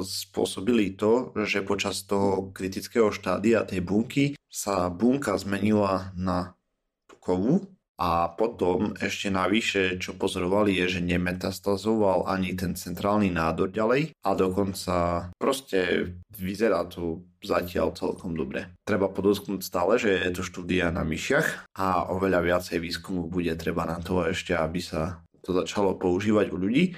spôsobili 0.01 0.97
to, 0.97 1.31
že 1.45 1.65
počas 1.65 2.05
toho 2.09 2.49
kritického 2.49 3.13
štádia 3.13 3.65
tej 3.65 3.81
bunky 3.85 4.25
sa 4.49 4.89
bunka 4.89 5.37
zmenila 5.37 6.11
na 6.17 6.57
tukovú 7.05 7.76
a 7.97 8.29
potom 8.29 8.93
ešte 9.01 9.33
navyše, 9.33 9.97
čo 9.97 10.13
pozorovali, 10.13 10.77
je, 10.85 10.97
že 10.97 11.01
nemetastazoval 11.01 12.29
ani 12.29 12.53
ten 12.53 12.77
centrálny 12.77 13.33
nádor 13.33 13.73
ďalej 13.73 14.13
a 14.21 14.29
dokonca 14.37 15.27
proste 15.41 16.13
vyzerá 16.37 16.85
to 16.85 17.25
zatiaľ 17.41 17.97
celkom 17.97 18.37
dobre. 18.37 18.69
Treba 18.85 19.09
podotknúť 19.09 19.61
stále, 19.65 19.97
že 19.97 20.13
je 20.13 20.29
to 20.29 20.45
štúdia 20.45 20.93
na 20.93 21.01
myšiach 21.01 21.73
a 21.73 22.13
oveľa 22.13 22.45
viacej 22.45 22.77
výskumu 22.77 23.25
bude 23.25 23.57
treba 23.57 23.89
na 23.89 23.97
to 23.97 24.29
ešte, 24.29 24.53
aby 24.53 24.77
sa 24.77 25.25
to 25.41 25.57
začalo 25.57 25.97
používať 25.97 26.53
u 26.53 26.57
ľudí. 26.61 26.93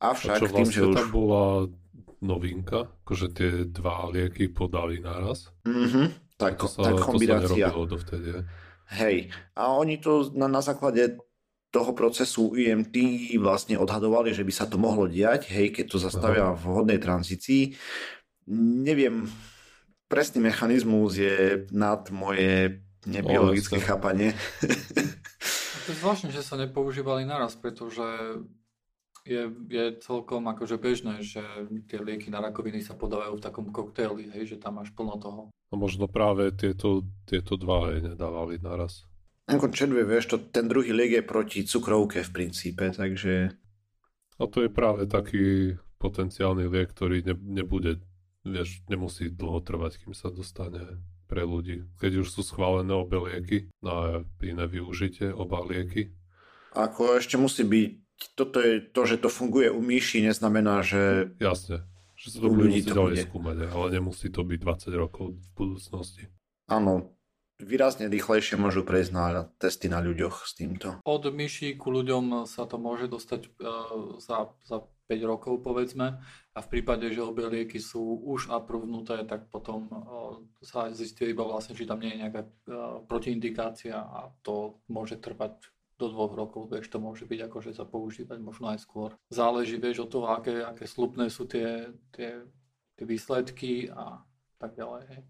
Avšak 0.00 0.32
a 0.32 0.40
čo 0.40 0.46
vlastne 0.48 0.58
tým, 0.64 0.70
že 0.72 0.82
už... 0.88 0.96
tam 0.96 1.08
bola 1.12 1.44
novinka, 2.22 2.78
akože 3.04 3.26
tie 3.36 3.50
dva 3.68 4.08
lieky 4.08 4.48
podali 4.48 5.02
naraz. 5.02 5.50
Mm-hmm, 5.66 6.38
tak, 6.38 6.56
to 6.56 6.70
sa, 6.70 6.88
tak 6.88 7.04
kombinácia. 7.04 7.68
To 7.68 7.84
sa 7.84 7.90
dovtedy. 7.90 8.28
Hej, 8.92 9.32
a 9.56 9.72
oni 9.72 9.96
to 9.96 10.28
na, 10.36 10.48
na 10.48 10.60
základe 10.60 11.16
toho 11.72 11.96
procesu 11.96 12.52
IMT 12.52 12.96
vlastne 13.40 13.80
odhadovali, 13.80 14.36
že 14.36 14.44
by 14.44 14.52
sa 14.52 14.68
to 14.68 14.76
mohlo 14.76 15.08
diať, 15.08 15.48
hej, 15.48 15.72
keď 15.72 15.84
to 15.88 15.98
zastavia 15.98 16.52
v 16.52 16.60
vhodnej 16.68 17.00
tranzícii. 17.00 17.72
Neviem, 18.84 19.24
presný 20.04 20.44
mechanizmus 20.44 21.16
je 21.16 21.64
nad 21.72 22.04
moje 22.12 22.84
nebiologické 23.08 23.80
o, 23.80 23.84
chápanie. 23.84 24.36
To 25.82 25.88
je 25.90 25.96
zvláštne, 25.98 26.30
že 26.30 26.44
sa 26.44 26.60
nepoužívali 26.60 27.24
naraz, 27.24 27.56
pretože 27.56 28.04
je, 29.22 29.50
je 29.70 29.84
celkom 30.02 30.42
akože 30.50 30.76
bežné, 30.78 31.22
že 31.22 31.42
tie 31.86 31.98
lieky 32.02 32.28
na 32.30 32.42
rakoviny 32.42 32.82
sa 32.82 32.98
podávajú 32.98 33.38
v 33.38 33.44
takom 33.44 33.66
koktejli, 33.70 34.34
hej, 34.34 34.56
že 34.56 34.62
tam 34.62 34.82
máš 34.82 34.90
plno 34.94 35.14
toho. 35.18 35.40
No 35.72 35.76
možno 35.78 36.10
práve 36.10 36.52
tieto, 36.52 37.06
tieto 37.24 37.54
dva 37.56 37.94
hej, 37.94 38.12
nedávali 38.12 38.58
naraz. 38.58 39.06
Ako 39.46 39.70
červie, 39.74 40.06
vieš, 40.06 40.34
to, 40.34 40.36
ten 40.38 40.70
druhý 40.70 40.94
liek 40.94 41.18
je 41.18 41.24
proti 41.24 41.58
cukrovke 41.66 42.22
v 42.22 42.30
princípe, 42.30 42.90
takže... 42.94 43.54
A 44.38 44.42
to 44.50 44.66
je 44.66 44.70
práve 44.70 45.06
taký 45.06 45.76
potenciálny 46.02 46.66
liek, 46.66 46.90
ktorý 46.90 47.22
ne, 47.22 47.34
nebude, 47.62 48.02
vieš, 48.42 48.82
nemusí 48.90 49.30
dlho 49.30 49.62
trvať, 49.62 50.02
kým 50.02 50.14
sa 50.14 50.34
dostane 50.34 50.98
pre 51.30 51.46
ľudí. 51.46 51.86
Keď 52.02 52.26
už 52.26 52.28
sú 52.28 52.42
schválené 52.42 52.90
obe 52.92 53.18
lieky 53.18 53.70
na 53.82 54.26
iné 54.42 54.66
využitie, 54.66 55.30
oba 55.30 55.62
lieky. 55.62 56.10
Ako 56.74 57.16
ešte 57.20 57.36
musí 57.38 57.62
byť 57.62 58.01
toto 58.34 58.62
je 58.62 58.80
to, 58.80 59.02
že 59.06 59.16
to 59.22 59.28
funguje 59.28 59.68
u 59.70 59.80
myši, 59.82 60.22
neznamená, 60.26 60.82
že... 60.86 61.34
Jasne, 61.42 61.86
že 62.16 62.26
sa 62.34 62.38
to 62.42 62.54
bude 62.54 62.70
musieť 62.70 62.94
ďalej 62.94 63.16
skúmať, 63.26 63.56
ale 63.70 63.86
nemusí 63.90 64.30
to 64.30 64.46
byť 64.46 64.58
20 64.62 65.02
rokov 65.02 65.34
v 65.34 65.48
budúcnosti. 65.58 66.22
Áno, 66.70 67.12
výrazne 67.62 68.10
rýchlejšie 68.10 68.58
môžu 68.58 68.82
prejsť 68.82 69.10
na 69.14 69.46
testy 69.56 69.86
na 69.86 70.02
ľuďoch 70.02 70.46
s 70.46 70.52
týmto. 70.58 70.98
Od 71.06 71.24
myší 71.30 71.78
ku 71.78 71.94
ľuďom 71.94 72.44
sa 72.50 72.66
to 72.66 72.76
môže 72.76 73.06
dostať 73.06 73.40
uh, 73.46 74.18
za, 74.18 74.50
za 74.66 74.86
5 75.06 75.30
rokov 75.30 75.62
povedzme 75.62 76.18
a 76.52 76.58
v 76.58 76.70
prípade, 76.70 77.10
že 77.12 77.22
obe 77.22 77.46
lieky 77.46 77.78
sú 77.78 78.00
už 78.26 78.50
aprovnuté, 78.50 79.22
tak 79.28 79.48
potom 79.48 79.86
uh, 79.88 80.40
sa 80.62 80.90
zistí 80.90 81.30
iba 81.30 81.46
vlastne, 81.46 81.78
či 81.78 81.86
tam 81.86 82.02
nie 82.02 82.14
je 82.14 82.20
nejaká 82.26 82.42
uh, 82.42 82.50
protiindikácia 83.06 83.98
a 83.98 84.30
to 84.42 84.82
môže 84.90 85.22
trvať 85.22 85.70
do 86.02 86.10
dvoch 86.10 86.34
rokov, 86.34 86.66
vieš, 86.66 86.90
to 86.90 86.98
môže 86.98 87.22
byť 87.22 87.46
akože 87.46 87.70
sa 87.78 87.86
používať 87.86 88.42
možno 88.42 88.74
aj 88.74 88.82
skôr. 88.82 89.14
Záleží, 89.30 89.78
vieš, 89.78 90.02
od 90.02 90.10
toho, 90.10 90.26
aké, 90.34 90.66
aké 90.66 90.90
slupné 90.90 91.30
sú 91.30 91.46
tie, 91.46 91.94
tie, 92.10 92.42
tie 92.98 93.04
výsledky 93.06 93.86
a 93.94 94.26
tak 94.58 94.74
ďalej. 94.74 95.02
Hej. 95.14 95.22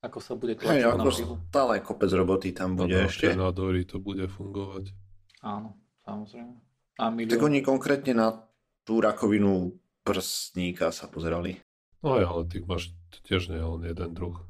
Ako 0.00 0.18
sa 0.18 0.32
bude 0.34 0.56
tlačiť 0.56 0.80
hey, 0.80 0.88
ako 0.88 1.12
stále 1.52 1.84
kopec 1.84 2.10
roboty 2.16 2.56
tam 2.56 2.74
bude 2.74 2.96
no, 2.96 3.06
ešte. 3.06 3.36
Na 3.36 3.52
nádory 3.52 3.84
to 3.84 4.00
bude 4.00 4.26
fungovať. 4.32 4.96
Áno, 5.44 5.76
samozrejme. 6.02 6.56
A 6.98 7.04
milión... 7.12 7.32
Tak 7.36 7.44
oni 7.44 7.60
konkrétne 7.60 8.12
na 8.16 8.28
tú 8.88 9.04
rakovinu 9.04 9.76
prsníka 10.02 10.88
sa 10.90 11.06
pozerali. 11.06 11.60
No 12.00 12.16
aj, 12.16 12.24
ale 12.24 12.42
ty 12.48 12.64
máš 12.64 12.96
tiež 13.28 13.52
nie 13.52 13.60
len 13.60 13.84
jeden 13.84 14.10
druh. 14.16 14.40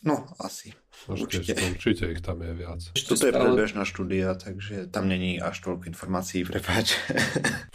No, 0.00 0.24
asi. 0.40 0.72
Určite. 1.08 1.52
určite 1.52 2.12
ich 2.12 2.24
tam 2.24 2.40
je 2.40 2.52
viac. 2.56 2.80
Toto 2.96 3.20
je 3.20 3.32
predbežná 3.32 3.84
štúdia, 3.84 4.32
takže 4.32 4.88
tam 4.88 5.12
není 5.12 5.36
až 5.36 5.60
toľko 5.60 5.92
informácií, 5.92 6.44
prepáč. 6.44 6.96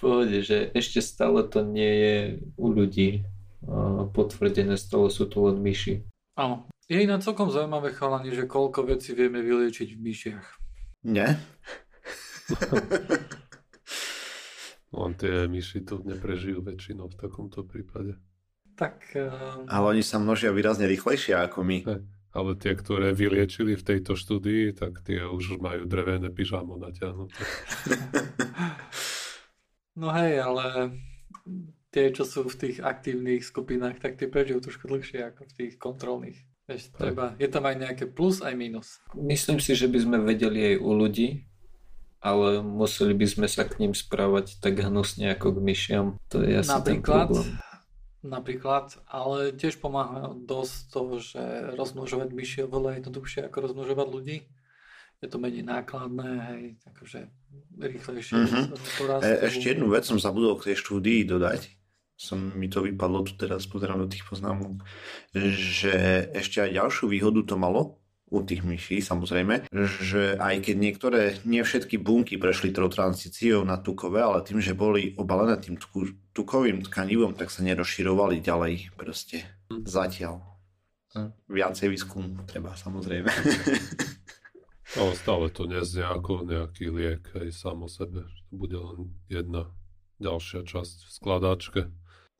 Pohode, 0.01 0.41
že 0.41 0.73
ešte 0.73 1.05
stále 1.05 1.45
to 1.45 1.61
nie 1.61 1.93
je 2.01 2.15
u 2.57 2.73
ľudí 2.73 3.29
potvrdené, 4.13 4.77
stále 4.77 5.09
sú 5.13 5.29
to 5.29 5.49
len 5.49 5.61
myši. 5.61 6.01
Áno. 6.37 6.65
Je 6.85 7.01
iná 7.01 7.17
celkom 7.17 7.49
zaujímavé 7.49 7.97
chalani, 7.97 8.29
že 8.29 8.45
koľko 8.45 8.85
vecí 8.85 9.17
vieme 9.17 9.41
vyliečiť 9.41 9.97
v 9.97 9.99
myšiach. 10.05 10.45
Nie? 11.09 11.41
len 15.01 15.11
tie 15.17 15.49
myši 15.49 15.81
tu 15.81 16.05
neprežijú 16.05 16.61
väčšinou 16.61 17.09
v 17.09 17.17
takomto 17.17 17.65
prípade. 17.65 18.21
Tak... 18.77 19.01
Uh... 19.17 19.65
Ale 19.65 19.97
oni 19.97 20.05
sa 20.05 20.21
množia 20.21 20.53
výrazne 20.53 20.85
rýchlejšie 20.85 21.33
ako 21.37 21.65
my. 21.65 21.77
Hey 21.85 22.14
ale 22.35 22.59
tie, 22.59 22.75
ktoré 22.75 23.15
vyliečili 23.15 23.79
v 23.79 23.87
tejto 23.87 24.19
štúdii, 24.19 24.75
tak 24.75 24.99
tie 25.07 25.23
už 25.23 25.57
majú 25.63 25.87
drevené 25.87 26.27
pyžamo 26.27 26.75
natiahnuté. 26.75 27.39
No 29.95 30.11
hej, 30.11 30.43
ale 30.43 30.91
tie, 31.87 32.11
čo 32.11 32.27
sú 32.27 32.43
v 32.51 32.59
tých 32.59 32.77
aktívnych 32.83 33.47
skupinách, 33.47 34.03
tak 34.03 34.19
tie 34.19 34.27
prežijú 34.27 34.59
trošku 34.59 34.91
dlhšie 34.91 35.23
ako 35.31 35.47
v 35.47 35.55
tých 35.55 35.73
kontrolných. 35.79 36.35
Vieš, 36.67 36.91
treba, 36.99 37.31
je 37.39 37.47
tam 37.47 37.63
aj 37.63 37.75
nejaké 37.79 38.05
plus, 38.11 38.43
aj 38.43 38.59
minus. 38.59 38.99
Myslím 39.15 39.63
si, 39.63 39.71
že 39.71 39.87
by 39.87 39.95
sme 40.03 40.17
vedeli 40.19 40.75
aj 40.75 40.77
u 40.83 40.91
ľudí, 40.91 41.47
ale 42.19 42.59
museli 42.59 43.15
by 43.15 43.27
sme 43.29 43.47
sa 43.47 43.63
k 43.63 43.79
ním 43.85 43.95
správať 43.95 44.59
tak 44.59 44.83
hnusne 44.83 45.31
ako 45.31 45.55
k 45.55 45.59
myšiam. 45.63 46.05
To 46.33 46.43
je 46.43 46.59
asi 46.59 46.75
Napríklad, 46.75 47.31
ten 47.31 47.39
problém. 47.39 47.49
Napríklad, 48.25 48.97
ale 49.05 49.53
tiež 49.53 49.77
pomáha 49.77 50.33
dosť 50.33 50.75
to, 50.89 51.01
že 51.21 51.43
rozmnožovať 51.77 52.29
myši 52.33 52.57
je 52.61 52.65
oveľa 52.65 52.91
jednoduchšie 52.97 53.45
ako 53.45 53.57
rozmnožovať 53.69 54.07
ľudí. 54.09 54.37
Je 55.21 55.27
to 55.29 55.37
menej 55.37 55.61
nákladné, 55.61 56.31
hej, 56.49 56.63
akože 56.89 57.29
rýchlejšie. 57.77 58.33
Mm-hmm. 58.35 58.65
E, 59.21 59.29
ešte 59.45 59.77
jednu 59.77 59.93
vec 59.93 60.03
som 60.09 60.17
zabudol 60.17 60.57
k 60.57 60.73
tej 60.73 60.75
štúdii 60.81 61.21
dodať. 61.29 61.69
Som, 62.17 62.55
mi 62.57 62.71
to 62.71 62.81
vypadlo 62.81 63.27
tu 63.27 63.35
teraz, 63.37 63.67
pozerám 63.67 64.01
do 64.01 64.09
tých 64.09 64.23
poznámok, 64.23 64.81
že 65.35 66.27
ešte 66.31 66.63
aj 66.63 66.71
ďalšiu 66.81 67.11
výhodu 67.11 67.43
to 67.43 67.55
malo 67.59 68.04
u 68.35 68.43
tých 68.43 68.67
myší 68.67 68.99
samozrejme, 68.99 69.71
že 70.03 70.35
aj 70.35 70.67
keď 70.67 70.75
niektoré, 70.75 71.21
nie 71.47 71.63
všetky 71.63 71.95
bunky 71.95 72.35
prešli 72.35 72.75
tou 72.75 72.91
tranzíciou 72.91 73.63
na 73.63 73.79
tukové, 73.79 74.19
ale 74.19 74.43
tým, 74.43 74.59
že 74.59 74.75
boli 74.75 75.15
obalené 75.15 75.55
tým 75.55 75.79
tukovým 76.35 76.83
tkanivom, 76.83 77.39
tak 77.39 77.47
sa 77.47 77.63
nerozširovali 77.63 78.43
ďalej 78.43 78.91
proste 78.99 79.47
zatiaľ. 79.71 80.43
Hm. 81.15 81.31
Viacej 81.47 81.87
výskum 81.87 82.43
treba 82.43 82.75
samozrejme. 82.75 83.31
Ale 84.95 85.11
stále 85.17 85.51
to 85.51 85.67
neznie 85.67 86.05
ako 86.05 86.47
nejaký 86.47 86.87
liek 86.87 87.27
aj 87.35 87.51
sám 87.51 87.83
o 87.83 87.89
sebe. 87.89 88.23
To 88.47 88.53
bude 88.53 88.77
len 88.77 89.11
jedna 89.27 89.67
ďalšia 90.23 90.63
časť 90.63 90.97
v 91.03 91.11
skladačke. 91.11 91.81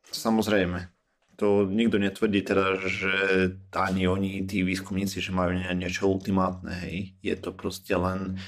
Samozrejme. 0.08 0.95
To 1.36 1.68
nikto 1.68 2.00
netvrdí 2.00 2.42
teda, 2.48 2.80
že 2.88 3.14
ani 3.76 4.08
oni, 4.08 4.48
tí 4.48 4.64
výskumníci, 4.64 5.20
že 5.20 5.36
majú 5.36 5.52
niečo 5.56 6.08
ultimátne, 6.08 6.72
hej. 6.88 7.16
Je 7.20 7.36
to 7.36 7.52
proste 7.52 7.92
len 7.92 8.40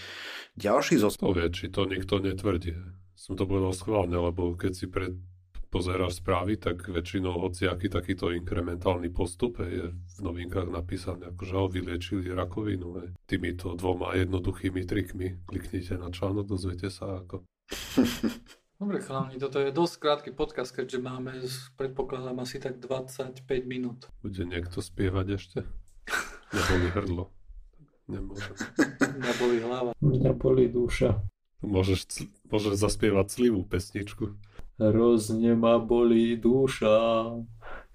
ďalší 0.56 0.96
zostup. 1.04 1.32
To 1.32 1.36
vie, 1.36 1.48
či 1.52 1.68
to 1.68 1.84
nikto 1.84 2.24
netvrdí. 2.24 2.80
Som 3.18 3.36
to 3.36 3.44
povedal 3.44 3.76
schválne, 3.76 4.16
lebo 4.16 4.56
keď 4.56 4.72
si 4.72 4.88
pred 4.88 5.20
pozeráš 5.68 6.24
správy, 6.24 6.56
tak 6.58 6.88
väčšinou 6.88 7.44
hociaký 7.44 7.92
takýto 7.92 8.32
inkrementálny 8.32 9.12
postup 9.12 9.60
je 9.62 9.92
v 9.92 10.18
novinkách 10.24 10.72
napísané, 10.72 11.30
ako 11.30 11.44
že 11.44 11.54
ho 11.54 11.68
vyliečili 11.68 12.32
rakovinu. 12.32 12.88
Je. 13.04 13.08
Týmito 13.28 13.76
dvoma 13.76 14.16
jednoduchými 14.16 14.88
trikmi 14.88 15.44
kliknite 15.44 16.00
na 16.00 16.08
článok, 16.10 16.48
dozviete 16.48 16.88
sa 16.88 17.20
ako. 17.20 17.44
Dobre 18.78 19.02
chalani, 19.02 19.42
toto 19.42 19.58
je 19.58 19.74
dosť 19.74 19.96
krátky 19.98 20.30
podcast, 20.38 20.70
keďže 20.70 21.02
máme, 21.02 21.34
predpokladám, 21.82 22.46
asi 22.46 22.62
tak 22.62 22.78
25 22.78 23.42
minút. 23.66 24.06
Bude 24.22 24.46
niekto 24.46 24.86
spievať 24.86 25.28
ešte? 25.34 25.66
Neboli 26.54 26.94
hrdlo. 26.94 27.34
Nemôžem. 28.06 28.54
Mňa 29.02 29.34
boli 29.42 29.58
hlava. 29.66 29.98
Mňa 29.98 30.32
boli 30.38 30.70
duša. 30.70 31.18
Môžeš, 31.66 32.30
môžeš 32.54 32.78
zaspievať 32.78 33.34
slivú 33.34 33.66
pesničku. 33.66 34.38
Hrozne 34.78 35.58
ma 35.58 35.82
bolí 35.82 36.38
duša. 36.38 37.34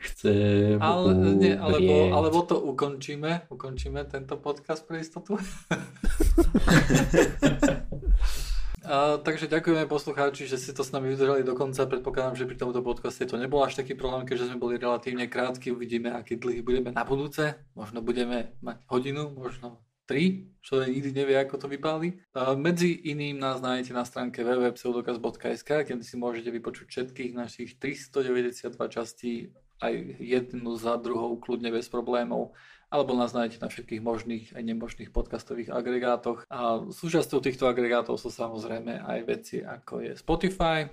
Chcem 0.02 0.82
ale, 0.82 1.14
nie, 1.38 1.54
alebo, 1.54 2.10
alebo 2.10 2.42
to 2.42 2.58
ukončíme, 2.58 3.46
ukončíme 3.54 4.02
tento 4.10 4.34
podcast 4.34 4.82
pre 4.82 4.98
istotu. 4.98 5.38
A, 8.82 9.22
takže 9.22 9.46
ďakujeme 9.46 9.86
poslucháči, 9.86 10.50
že 10.50 10.58
ste 10.58 10.74
to 10.74 10.82
s 10.82 10.90
nami 10.90 11.14
vydržali 11.14 11.46
do 11.46 11.54
konca. 11.54 11.86
Predpokladám, 11.86 12.34
že 12.34 12.50
pri 12.50 12.58
tomto 12.58 12.82
podcaste 12.82 13.22
to 13.30 13.38
nebol 13.38 13.62
až 13.62 13.78
taký 13.78 13.94
problém, 13.94 14.26
keďže 14.26 14.50
sme 14.50 14.58
boli 14.58 14.74
relatívne 14.74 15.30
krátki. 15.30 15.70
Uvidíme, 15.70 16.10
aký 16.10 16.34
dlhý 16.34 16.66
budeme 16.66 16.90
na 16.90 17.06
budúce. 17.06 17.54
Možno 17.78 18.02
budeme 18.02 18.58
mať 18.58 18.82
hodinu, 18.90 19.30
možno 19.30 19.78
3, 20.10 20.66
čo 20.66 20.82
nikdy 20.82 21.14
nevie, 21.14 21.38
ako 21.38 21.62
to 21.62 21.66
vypáli. 21.70 22.18
A 22.34 22.58
medzi 22.58 22.90
iným 23.06 23.38
nás 23.38 23.62
nájdete 23.62 23.94
na 23.94 24.02
stránke 24.02 24.42
www.pseudokaz.sk, 24.42 25.70
kde 25.86 26.02
si 26.02 26.18
môžete 26.18 26.50
vypočuť 26.50 26.90
všetkých 26.90 27.38
našich 27.38 27.78
392 27.78 28.74
častí 28.90 29.54
aj 29.82 29.94
jednu 30.22 30.78
za 30.78 30.94
druhou 30.98 31.38
kľudne 31.38 31.70
bez 31.74 31.90
problémov 31.90 32.54
alebo 32.92 33.16
nás 33.16 33.32
nájdete 33.32 33.64
na 33.64 33.72
všetkých 33.72 34.04
možných 34.04 34.52
aj 34.52 34.62
nemožných 34.68 35.08
podcastových 35.16 35.72
agregátoch. 35.72 36.44
A 36.52 36.84
súčasťou 36.92 37.40
týchto 37.40 37.64
agregátov 37.64 38.20
sú 38.20 38.28
samozrejme 38.28 39.00
aj 39.00 39.18
veci 39.24 39.64
ako 39.64 40.04
je 40.04 40.12
Spotify. 40.12 40.84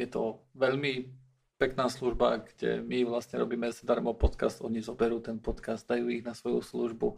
Je 0.00 0.08
to 0.08 0.48
veľmi 0.56 1.12
pekná 1.60 1.88
služba, 1.88 2.48
kde 2.48 2.80
my 2.84 3.04
vlastne 3.04 3.40
robíme 3.40 3.72
zadarmo 3.72 4.12
podcast, 4.16 4.60
oni 4.60 4.80
zoberú 4.80 5.20
ten 5.20 5.40
podcast, 5.40 5.88
dajú 5.88 6.08
ich 6.12 6.24
na 6.24 6.36
svoju 6.36 6.60
službu, 6.60 7.08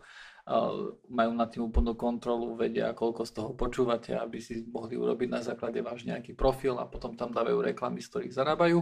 majú 1.11 1.33
nad 1.35 1.51
tým 1.51 1.67
úplnú 1.67 1.99
kontrolu, 1.99 2.55
vedia, 2.55 2.95
koľko 2.95 3.27
z 3.27 3.33
toho 3.35 3.51
počúvate, 3.59 4.15
aby 4.15 4.39
si 4.39 4.63
mohli 4.71 4.95
urobiť 4.95 5.29
na 5.31 5.43
základe 5.43 5.83
váš 5.83 6.07
nejaký 6.07 6.39
profil 6.39 6.79
a 6.79 6.87
potom 6.87 7.19
tam 7.19 7.35
dávajú 7.35 7.59
reklamy, 7.63 7.99
z 7.99 8.11
ktorých 8.15 8.35
zarábajú. 8.35 8.79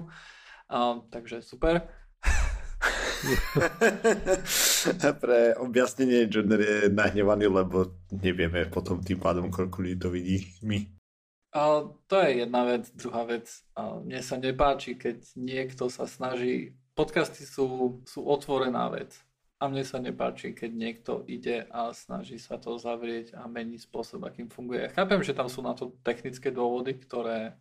takže 1.09 1.40
super. 1.40 1.88
Pre 5.22 5.40
objasnenie 5.59 6.29
Joner 6.31 6.61
je 6.61 6.79
nahnevaný, 6.90 7.46
lebo 7.51 7.99
nevieme 8.11 8.66
potom 8.70 9.03
tým 9.03 9.18
pádom, 9.18 9.51
koľko 9.51 9.83
ľudí 9.83 9.96
to 9.99 10.09
vidí 10.11 10.38
my. 10.62 10.79
A 11.57 11.88
to 11.88 12.16
je 12.20 12.44
jedna 12.44 12.68
vec. 12.68 12.85
Druhá 12.92 13.25
vec, 13.25 13.49
a 13.72 13.96
mne 13.96 14.20
sa 14.20 14.37
nepáči, 14.37 14.94
keď 14.99 15.25
niekto 15.40 15.88
sa 15.88 16.05
snaží... 16.05 16.77
Podcasty 16.96 17.44
sú, 17.44 18.01
sú 18.09 18.25
otvorená 18.25 18.88
vec. 18.92 19.16
A 19.57 19.72
mne 19.72 19.85
sa 19.88 19.96
nepáči, 19.96 20.53
keď 20.53 20.70
niekto 20.77 21.12
ide 21.25 21.64
a 21.72 21.88
snaží 21.96 22.37
sa 22.37 22.61
to 22.61 22.77
zavrieť 22.77 23.33
a 23.40 23.49
mení 23.49 23.81
spôsob, 23.81 24.29
akým 24.29 24.53
funguje. 24.53 24.92
Chápem, 24.92 25.25
že 25.25 25.33
tam 25.33 25.49
sú 25.49 25.64
na 25.64 25.72
to 25.72 25.96
technické 26.05 26.53
dôvody, 26.53 26.92
ktoré 27.01 27.57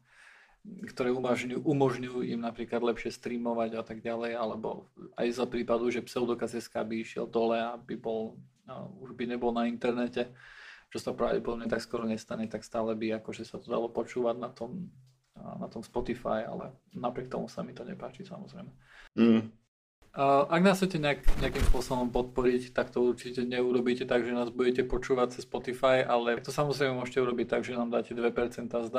ktoré 0.66 1.14
umožňujú, 1.14 1.62
umožňujú 1.62 2.20
im 2.26 2.42
napríklad 2.42 2.82
lepšie 2.82 3.14
streamovať 3.14 3.78
a 3.78 3.84
tak 3.86 4.02
ďalej, 4.02 4.38
alebo 4.38 4.90
aj 5.18 5.28
za 5.34 5.46
prípadu, 5.46 5.90
že 5.94 6.06
pseudokaz 6.06 6.58
by 6.58 6.96
išiel 7.02 7.30
dole 7.30 7.58
a 7.58 7.78
by 7.78 7.96
bol, 7.98 8.38
no, 8.66 8.94
už 9.02 9.14
by 9.14 9.30
nebol 9.30 9.54
na 9.54 9.70
internete, 9.70 10.30
čo 10.90 10.98
sa 10.98 11.14
pravdepodobne 11.14 11.70
tak 11.70 11.84
skoro 11.84 12.08
nestane, 12.08 12.50
tak 12.50 12.66
stále 12.66 12.98
by 12.98 13.22
akože 13.22 13.46
sa 13.46 13.62
to 13.62 13.70
dalo 13.70 13.90
počúvať 13.90 14.36
na 14.38 14.50
tom, 14.50 14.90
na 15.36 15.68
tom 15.70 15.84
Spotify, 15.86 16.48
ale 16.48 16.74
napriek 16.96 17.30
tomu 17.30 17.46
sa 17.46 17.62
mi 17.62 17.76
to 17.76 17.86
nepáči 17.86 18.26
samozrejme. 18.26 18.72
Mm. 19.20 19.52
Ak 20.16 20.64
nás 20.64 20.80
chcete 20.80 20.96
nejak, 20.96 21.28
nejakým 21.44 21.66
spôsobom 21.68 22.08
podporiť, 22.08 22.72
tak 22.72 22.88
to 22.88 23.04
určite 23.04 23.44
neurobíte 23.44 24.08
tak, 24.08 24.24
že 24.24 24.32
nás 24.32 24.48
budete 24.48 24.88
počúvať 24.88 25.36
cez 25.36 25.44
Spotify, 25.44 26.08
ale 26.08 26.40
to 26.40 26.56
samozrejme 26.56 26.96
môžete 26.96 27.20
urobiť 27.20 27.48
tak, 27.52 27.68
že 27.68 27.76
nám 27.76 27.92
dáte 27.92 28.16
2% 28.16 28.32
z. 28.72 28.92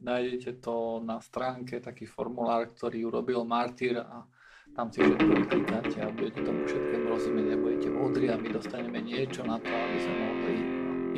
Nájdete 0.00 0.50
to 0.64 1.04
na 1.04 1.20
stránke, 1.20 1.76
taký 1.76 2.08
formulár, 2.08 2.72
ktorý 2.72 3.12
urobil 3.12 3.44
Martyr 3.44 4.00
a 4.00 4.24
tam 4.72 4.88
si 4.88 5.04
všetko 5.04 5.28
vyklikáte 5.44 5.98
a 6.00 6.08
budete 6.08 6.40
tomu 6.40 6.60
všetkému 6.66 7.04
rozumieť, 7.04 7.46
nebudete 7.52 7.88
múdri 7.92 8.26
a 8.32 8.40
my 8.40 8.48
dostaneme 8.48 9.04
niečo 9.04 9.44
na 9.44 9.60
to, 9.60 9.68
aby 9.68 9.98
sme 10.00 10.14
mohli 10.24 10.54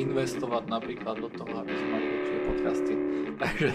investovať 0.03 0.63
napríklad 0.67 1.15
do 1.23 1.31
toho, 1.31 1.63
aby 1.63 1.73
sme 1.73 1.89
mali 1.95 2.05
lepšie 2.11 2.36
podcasty. 2.47 2.93
Takže 3.43 3.69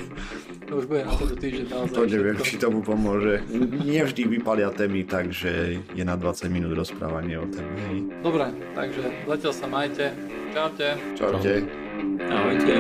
to 0.66 0.72
už 0.82 0.84
bude 0.90 1.06
na 1.06 1.14
tento 1.14 1.36
týždeň 1.38 1.64
naozaj 1.70 1.94
To 1.94 2.02
neviem, 2.10 2.38
či 2.42 2.54
tomu 2.58 2.82
pomôže. 2.82 3.46
Nie 3.86 4.02
vždy 4.02 4.26
vypalia 4.26 4.74
témy, 4.74 5.06
takže 5.06 5.78
je 5.94 6.02
na 6.02 6.18
20 6.18 6.50
minút 6.50 6.74
rozprávanie 6.74 7.38
o 7.38 7.46
téme. 7.46 8.10
Dobre, 8.26 8.50
takže 8.74 9.02
zatiaľ 9.22 9.52
sa 9.54 9.66
majte. 9.70 10.10
Čaute. 10.50 10.88
Čaute. 11.14 11.62
Ahojte. 12.26 12.74